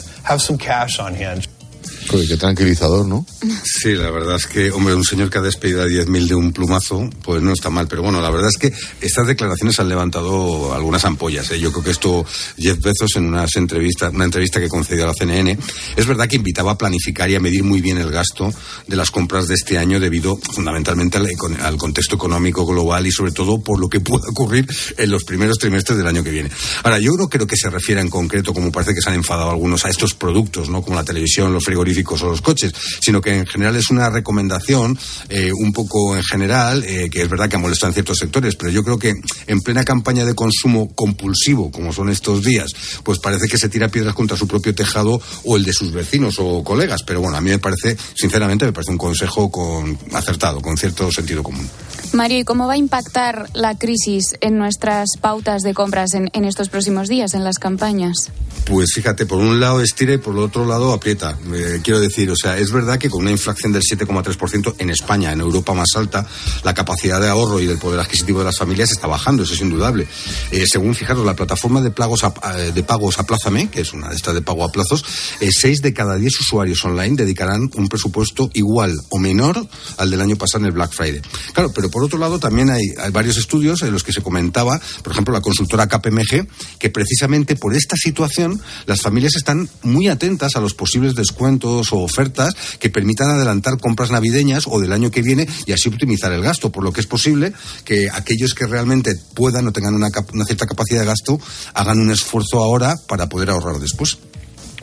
[2.10, 3.24] Qué tranquilizador, ¿no?
[3.62, 6.52] Sí, la verdad es que, hombre, un señor que ha despedido a 10.000 de un
[6.52, 7.86] plumazo, pues no está mal.
[7.86, 11.48] Pero bueno, la verdad es que estas declaraciones han levantado algunas ampollas.
[11.52, 11.60] ¿eh?
[11.60, 12.26] Yo creo que esto,
[12.58, 15.56] Jeff Bezos, en unas entrevistas, una entrevista que concedió a la CNN,
[15.96, 18.52] es verdad que invitaba a planificar y a medir muy bien el gasto
[18.88, 21.28] de las compras de este año debido fundamentalmente al,
[21.62, 25.58] al contexto económico global y sobre todo por lo que pueda ocurrir en los primeros
[25.58, 26.50] trimestres del año que viene.
[26.82, 29.50] Ahora, yo no creo que se refiera en concreto, como parece que se han enfadado
[29.50, 30.82] algunos, a estos productos, ¿no?
[30.82, 34.98] Como la televisión, los frigoríficos o los coches, sino que en general es una recomendación
[35.28, 38.70] eh, un poco en general, eh, que es verdad que molesta en ciertos sectores, pero
[38.70, 39.14] yo creo que
[39.46, 42.72] en plena campaña de consumo compulsivo, como son estos días,
[43.04, 46.36] pues parece que se tira piedras contra su propio tejado o el de sus vecinos
[46.38, 47.02] o colegas.
[47.02, 51.10] Pero bueno, a mí me parece, sinceramente, me parece un consejo con, acertado, con cierto
[51.10, 51.68] sentido común.
[52.12, 56.44] Mario, ¿y cómo va a impactar la crisis en nuestras pautas de compras en, en
[56.44, 58.30] estos próximos días, en las campañas?
[58.64, 61.36] Pues fíjate, por un lado estira y por el otro lado aprieta.
[61.52, 65.32] Eh, quiero decir, o sea, es verdad que con una inflación del 7,3% en España,
[65.32, 66.26] en Europa más alta,
[66.64, 69.60] la capacidad de ahorro y del poder adquisitivo de las familias está bajando, eso es
[69.60, 70.06] indudable.
[70.50, 74.08] Eh, según, fijaros, la plataforma de pagos, a, eh, de pagos Aplázame, que es una
[74.08, 75.04] de estas de pago a plazos,
[75.40, 79.66] eh, seis de cada diez usuarios online dedicarán un presupuesto igual o menor
[79.96, 81.22] al del año pasado en el Black Friday.
[81.52, 84.80] Claro, pero por otro lado también hay, hay varios estudios en los que se comentaba,
[85.02, 86.46] por ejemplo, la consultora KPMG,
[86.78, 92.02] que precisamente por esta situación las familias están muy atentas a los posibles descuentos o
[92.02, 96.42] ofertas que permitan adelantar compras navideñas o del año que viene y así optimizar el
[96.42, 97.52] gasto, por lo que es posible
[97.84, 101.40] que aquellos que realmente puedan o tengan una, una cierta capacidad de gasto
[101.74, 104.18] hagan un esfuerzo ahora para poder ahorrar después.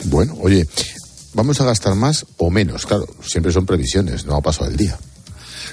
[0.04, 0.66] Bueno, oye,
[1.34, 2.86] ¿vamos a gastar más o menos?
[2.86, 4.98] Claro, siempre son previsiones, no ha pasado el día.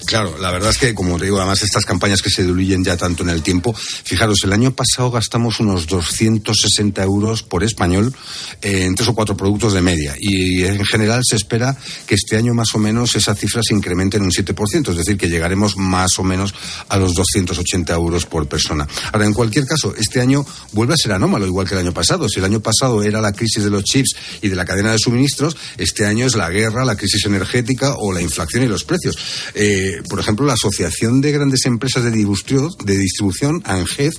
[0.06, 2.96] Claro, la verdad es que, como te digo, además estas campañas que se diluyen ya
[2.96, 8.14] tanto en el tiempo, fijaros, el año pasado gastamos unos 260 euros por español
[8.62, 11.76] eh, en tres o cuatro productos de media y en general se espera
[12.06, 15.18] que este año más o menos esa cifra se incremente en un 7%, es decir,
[15.18, 16.54] que llegaremos más o menos
[16.90, 18.88] a los 280 euros por persona.
[19.12, 22.30] Ahora, en cualquier caso, este año vuelve a ser anómalo, igual que el año pasado.
[22.30, 25.00] Si el año pasado era la crisis de los chips y de la cadena de
[25.00, 29.18] suministros, este año es la guerra, la crisis energética o la inflación y los precios.
[29.54, 34.14] Eh, por ejemplo, la Asociación de Grandes Empresas de Distribución, de distribución ANGED,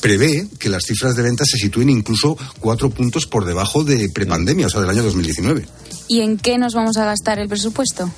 [0.00, 4.66] prevé que las cifras de ventas se sitúen incluso cuatro puntos por debajo de prepandemia,
[4.66, 5.66] o sea, del año 2019.
[6.08, 8.10] ¿Y en qué nos vamos a gastar el presupuesto?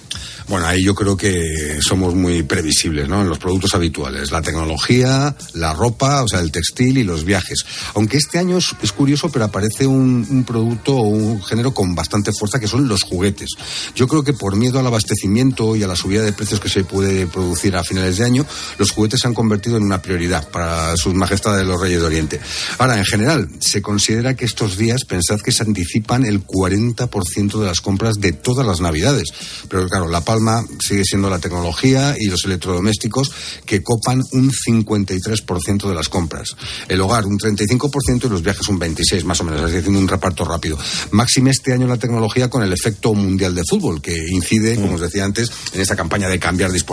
[0.49, 3.21] Bueno, ahí yo creo que somos muy previsibles, ¿no?
[3.21, 7.65] En los productos habituales, la tecnología, la ropa, o sea, el textil y los viajes.
[7.95, 11.95] Aunque este año es, es curioso, pero aparece un, un producto o un género con
[11.95, 13.51] bastante fuerza que son los juguetes.
[13.95, 16.85] Yo creo que por miedo al abastecimiento y a la subida de precios que se
[16.85, 16.97] puede
[17.30, 18.46] producir a finales de año,
[18.78, 22.40] los juguetes se han convertido en una prioridad para sus majestades los Reyes de Oriente.
[22.78, 27.66] Ahora, en general, se considera que estos días, pensad que se anticipan el 40% de
[27.66, 29.28] las compras de todas las navidades.
[29.68, 33.30] Pero claro, la palma sigue siendo la tecnología y los electrodomésticos
[33.64, 36.57] que copan un 53% de las compras.
[36.88, 40.09] El hogar un 35% y los viajes un 26% más o menos, es decir, un
[40.09, 40.78] reparto rápido.
[41.11, 45.01] Máxime este año la tecnología con el efecto mundial de fútbol, que incide, como os
[45.01, 46.88] decía antes, en esta campaña de cambiar dispositivos,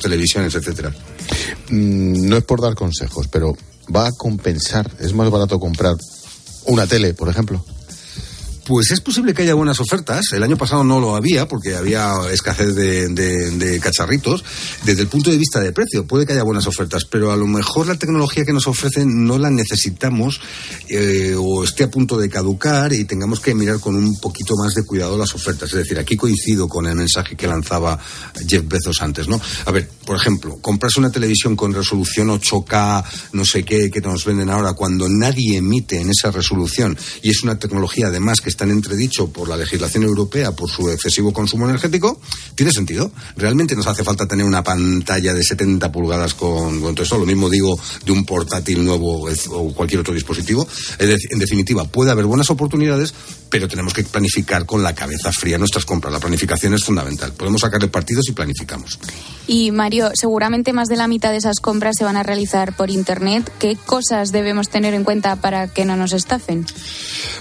[0.00, 0.90] televisiones, etcétera.
[1.70, 3.56] Mm, no es por dar consejos, pero
[3.94, 4.90] ¿va a compensar?
[5.00, 5.96] ¿Es más barato comprar
[6.66, 7.64] una tele, por ejemplo?
[8.68, 10.26] Pues es posible que haya buenas ofertas.
[10.34, 14.44] El año pasado no lo había porque había escasez de, cacharritos.
[14.84, 17.46] Desde el punto de vista de precio, puede que haya buenas ofertas, pero a lo
[17.46, 20.42] mejor la tecnología que nos ofrecen no la necesitamos
[20.90, 24.74] eh, o esté a punto de caducar y tengamos que mirar con un poquito más
[24.74, 25.70] de cuidado las ofertas.
[25.70, 27.98] Es decir, aquí coincido con el mensaje que lanzaba
[28.46, 29.40] Jeff Bezos antes, ¿no?
[29.64, 34.26] A ver, por ejemplo, compras una televisión con resolución 8K, no sé qué, que nos
[34.26, 38.64] venden ahora, cuando nadie emite en esa resolución y es una tecnología además que está
[38.64, 42.20] en entredicho por la legislación europea por su excesivo consumo energético,
[42.56, 43.12] tiene sentido.
[43.36, 47.18] Realmente nos hace falta tener una pantalla de 70 pulgadas con, todo esto.
[47.18, 50.66] Lo mismo digo de un portátil nuevo o cualquier otro dispositivo.
[50.98, 53.14] En definitiva, puede haber buenas oportunidades,
[53.50, 56.12] pero tenemos que planificar con la cabeza fría nuestras compras.
[56.12, 57.32] La planificación es fundamental.
[57.32, 58.98] Podemos sacarle partidos y planificamos.
[59.46, 62.90] Y Mario, seguramente más de la mitad de esas compras se van a realizar por
[62.90, 63.50] Internet.
[63.58, 66.66] ¿Qué cosas debemos tener en cuenta para que no nos estafen?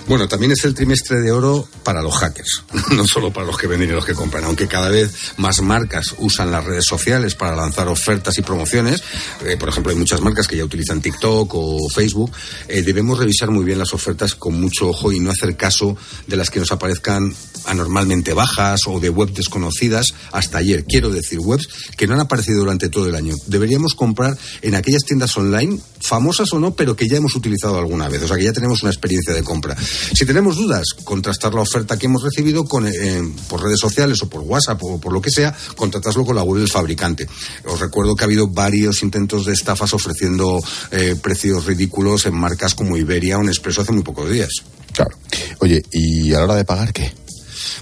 [0.08, 3.68] Bueno, también es el trimestre de oro para los hackers, no solo para los que
[3.68, 7.56] venden y los que compran, aunque cada vez más marcas usan las redes sociales para
[7.56, 9.04] lanzar ofertas y promociones.
[9.46, 12.32] Eh, por ejemplo, hay muchas marcas que ya utilizan TikTok o Facebook.
[12.70, 15.97] Eh, debemos revisar muy bien las ofertas con mucho ojo y no hacer caso
[16.28, 17.34] de las que nos aparezcan
[17.66, 20.86] anormalmente bajas o de web desconocidas hasta ayer.
[20.86, 21.68] Quiero decir, webs
[21.98, 23.36] que no han aparecido durante todo el año.
[23.48, 28.08] Deberíamos comprar en aquellas tiendas online, famosas o no, pero que ya hemos utilizado alguna
[28.08, 28.24] vez.
[28.24, 29.76] O sea, que ya tenemos una experiencia de compra.
[29.78, 34.30] Si tenemos dudas, contrastar la oferta que hemos recibido con, eh, por redes sociales o
[34.30, 37.28] por WhatsApp o por lo que sea, contrataslo con la web del fabricante.
[37.66, 40.60] Os recuerdo que ha habido varios intentos de estafas ofreciendo
[40.92, 44.64] eh, precios ridículos en marcas como Iberia o Nespresso hace muy pocos días.
[44.98, 45.16] Claro.
[45.60, 47.14] Oye, ¿y a la hora de pagar qué?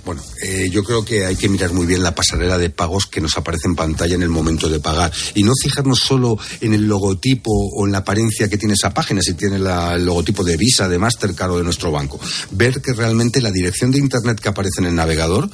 [0.03, 3.22] Bueno, eh, yo creo que hay que mirar muy bien la pasarela de pagos que
[3.22, 6.88] nos aparece en pantalla en el momento de pagar y no fijarnos solo en el
[6.88, 10.89] logotipo o en la apariencia que tiene esa página, si tiene el logotipo de Visa,
[10.89, 12.20] de Mastercard o de nuestro banco.
[12.51, 15.49] Ver que realmente la dirección de Internet que aparece en el navegador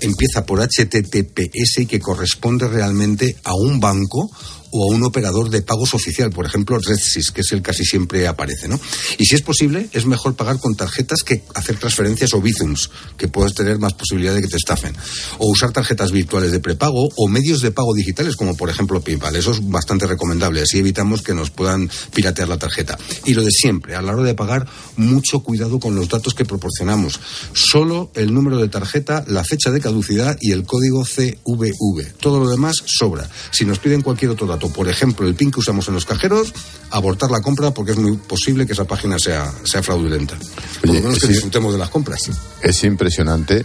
[0.00, 4.30] empieza por HTTPS y que corresponde realmente a un banco
[4.70, 8.26] o a un operador de pagos oficial, por ejemplo RedSys, que es el casi siempre
[8.26, 8.78] aparece, ¿no?
[9.18, 13.28] Y si es posible, es mejor pagar con tarjetas que hacer transferencias o Bizums, que
[13.28, 14.94] puedes tener más posibilidad de que te estafen.
[15.38, 19.36] O usar tarjetas virtuales de prepago o medios de pago digitales, como por ejemplo PayPal.
[19.36, 22.98] Eso es bastante recomendable, así evitamos que nos puedan piratear la tarjeta.
[23.24, 26.44] Y lo de siempre, a la hora de pagar, mucho cuidado con los datos que
[26.44, 27.20] proporcionamos.
[27.52, 32.14] Solo el número de tarjeta, la fecha de caducidad y el código CVV.
[32.20, 33.28] Todo lo demás sobra.
[33.50, 36.52] Si nos piden cualquier otro dato, por ejemplo, el PIN que usamos en los cajeros,
[36.90, 40.36] abortar la compra porque es muy posible que esa página sea, sea fraudulenta.
[40.80, 42.20] Por lo menos que disfrutemos de las compras.
[42.62, 43.64] Es impresionante,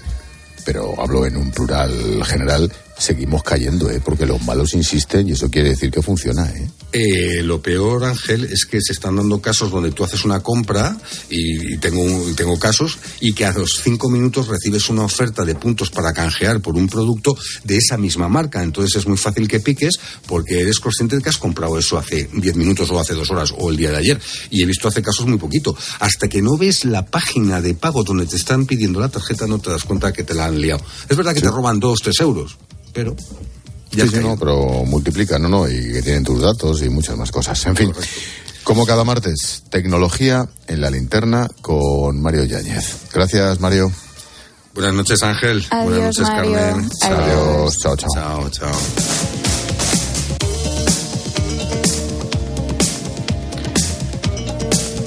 [0.66, 2.72] pero hablo en un plural general,
[3.02, 4.02] seguimos cayendo, ¿eh?
[4.04, 6.50] porque los malos insisten y eso quiere decir que funciona.
[6.50, 6.70] ¿eh?
[6.94, 10.98] Eh, lo peor, Ángel, es que se están dando casos donde tú haces una compra
[11.30, 12.04] y, tengo,
[12.36, 16.62] tengo casos y que a los cinco minutos recibes una oferta de puntos para canjear
[16.62, 18.62] por un producto de esa misma marca.
[18.62, 22.30] Entonces es muy fácil que piques porque eres consciente de que has comprado eso hace
[22.34, 24.22] diez minutos o hace dos horas o el día de ayer.
[24.50, 25.76] Y he visto hace casos muy poquito.
[26.00, 29.60] Hasta que no ves la página de pago donde te están pidiendo la tarjeta no
[29.60, 30.84] te das cuenta que te la han liado.
[31.10, 32.58] Es verdad que te roban dos, tres euros,
[32.94, 33.16] pero
[33.92, 37.32] ya sí, no, pero multiplica, no, no, y que tienen tus datos y muchas más
[37.32, 37.66] cosas.
[37.66, 37.94] En fin,
[38.64, 43.08] como cada martes, tecnología en la linterna con Mario Yáñez.
[43.14, 43.92] Gracias, Mario.
[44.74, 45.66] Buenas noches, Ángel.
[45.70, 46.90] Buenas noches, Carmen.
[47.02, 47.78] Adiós.
[47.80, 48.10] Chao, chao.
[48.14, 48.72] Chao, chao.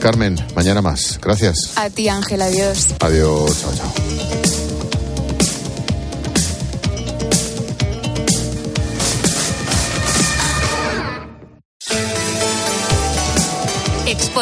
[0.00, 1.18] Carmen, mañana más.
[1.22, 1.56] Gracias.
[1.76, 2.42] A ti, Ángel.
[2.42, 2.88] Adiós.
[3.00, 3.62] Adiós.
[3.62, 4.63] Chao, chao.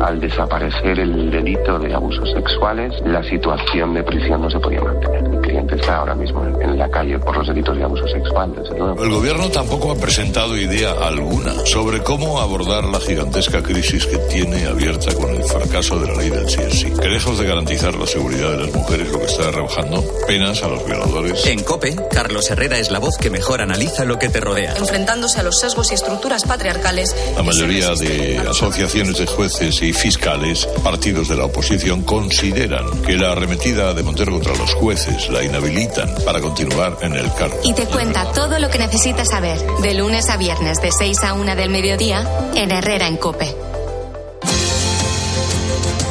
[0.00, 5.28] Al desaparecer el delito de abusos sexuales, la situación de prisión no se podía mantener.
[5.28, 8.78] Mi cliente está ahora mismo en la calle por los delitos de abuso sexual, desde
[8.78, 9.02] luego.
[9.02, 14.66] El gobierno tampoco ha presentado idea alguna sobre cómo abordar la gigantesca crisis que tiene
[14.66, 16.92] abierta con el fracaso de la ley del sí.
[16.92, 20.68] Que lejos de garantizar la seguridad de las mujeres, lo que está rebajando penas a
[20.68, 21.44] los violadores.
[21.46, 24.76] En COPE, Carlos Herrera es la voz que mejor analiza lo que te rodea.
[24.76, 27.14] Enfrentándose a los sesgos y estructuras patriarcales.
[27.36, 33.32] La mayoría de asociaciones de jueces y fiscales, partidos de la oposición, consideran que la
[33.32, 37.58] arremetida de Montero contra los jueces la inhabilitan para continuar en el cargo.
[37.64, 41.32] Y te cuenta todo lo que necesitas saber, de lunes a viernes, de 6 a
[41.32, 43.54] 1 del mediodía, en Herrera en Cope.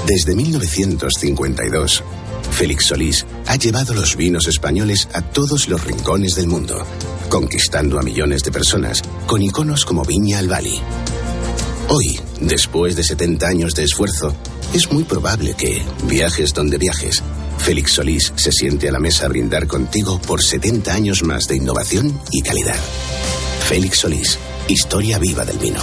[0.07, 2.03] Desde 1952,
[2.51, 6.84] Félix Solís ha llevado los vinos españoles a todos los rincones del mundo,
[7.30, 10.82] conquistando a millones de personas con iconos como Viña al Bali
[11.89, 14.35] Hoy, después de 70 años de esfuerzo,
[14.73, 17.23] es muy probable que, viajes donde viajes,
[17.59, 21.55] Félix Solís se siente a la mesa a brindar contigo por 70 años más de
[21.55, 22.75] innovación y calidad.
[23.69, 25.79] Félix Solís, historia viva del vino.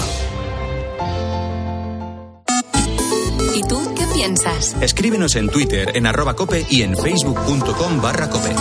[3.54, 4.76] ¿Y tú qué piensas?
[4.82, 8.54] Escríbenos en Twitter, en arroba cope y en facebook.com barra cope.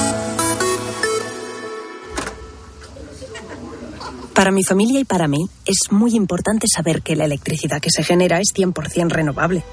[4.33, 8.03] Para mi familia y para mí es muy importante saber que la electricidad que se
[8.03, 9.63] genera es 100% renovable.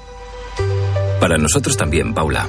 [1.19, 2.47] Para nosotros también, Paula.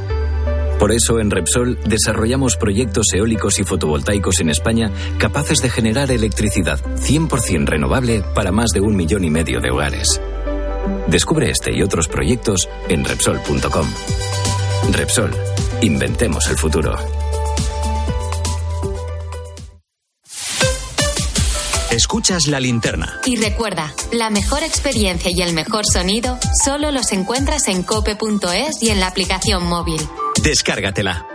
[0.78, 6.80] Por eso en Repsol desarrollamos proyectos eólicos y fotovoltaicos en España capaces de generar electricidad
[6.96, 10.20] 100% renovable para más de un millón y medio de hogares.
[11.06, 13.86] Descubre este y otros proyectos en Repsol.com.
[14.92, 15.30] Repsol,
[15.82, 17.21] inventemos el futuro.
[21.92, 23.20] Escuchas la linterna.
[23.26, 28.88] Y recuerda, la mejor experiencia y el mejor sonido solo los encuentras en cope.es y
[28.88, 30.00] en la aplicación móvil.
[30.42, 31.26] Descárgatela.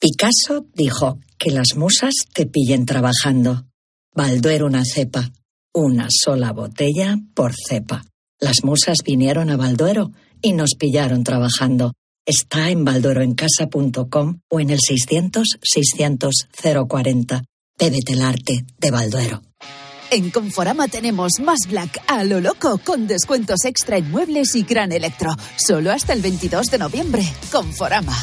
[0.00, 3.66] Picasso dijo que las musas te pillen trabajando.
[4.14, 5.30] Balduero una cepa,
[5.74, 8.02] una sola botella por cepa.
[8.40, 11.92] Las musas vinieron a Balduero y nos pillaron trabajando.
[12.24, 16.48] Está en baldueroencasa.com o en el 600 600
[16.88, 17.42] 040.
[17.78, 19.42] Bébete el arte de Balduero.
[20.10, 24.90] En Conforama tenemos más Black a lo loco con descuentos extra en muebles y gran
[24.90, 25.30] electro.
[25.56, 27.22] Solo hasta el 22 de noviembre.
[27.52, 28.16] Conforama.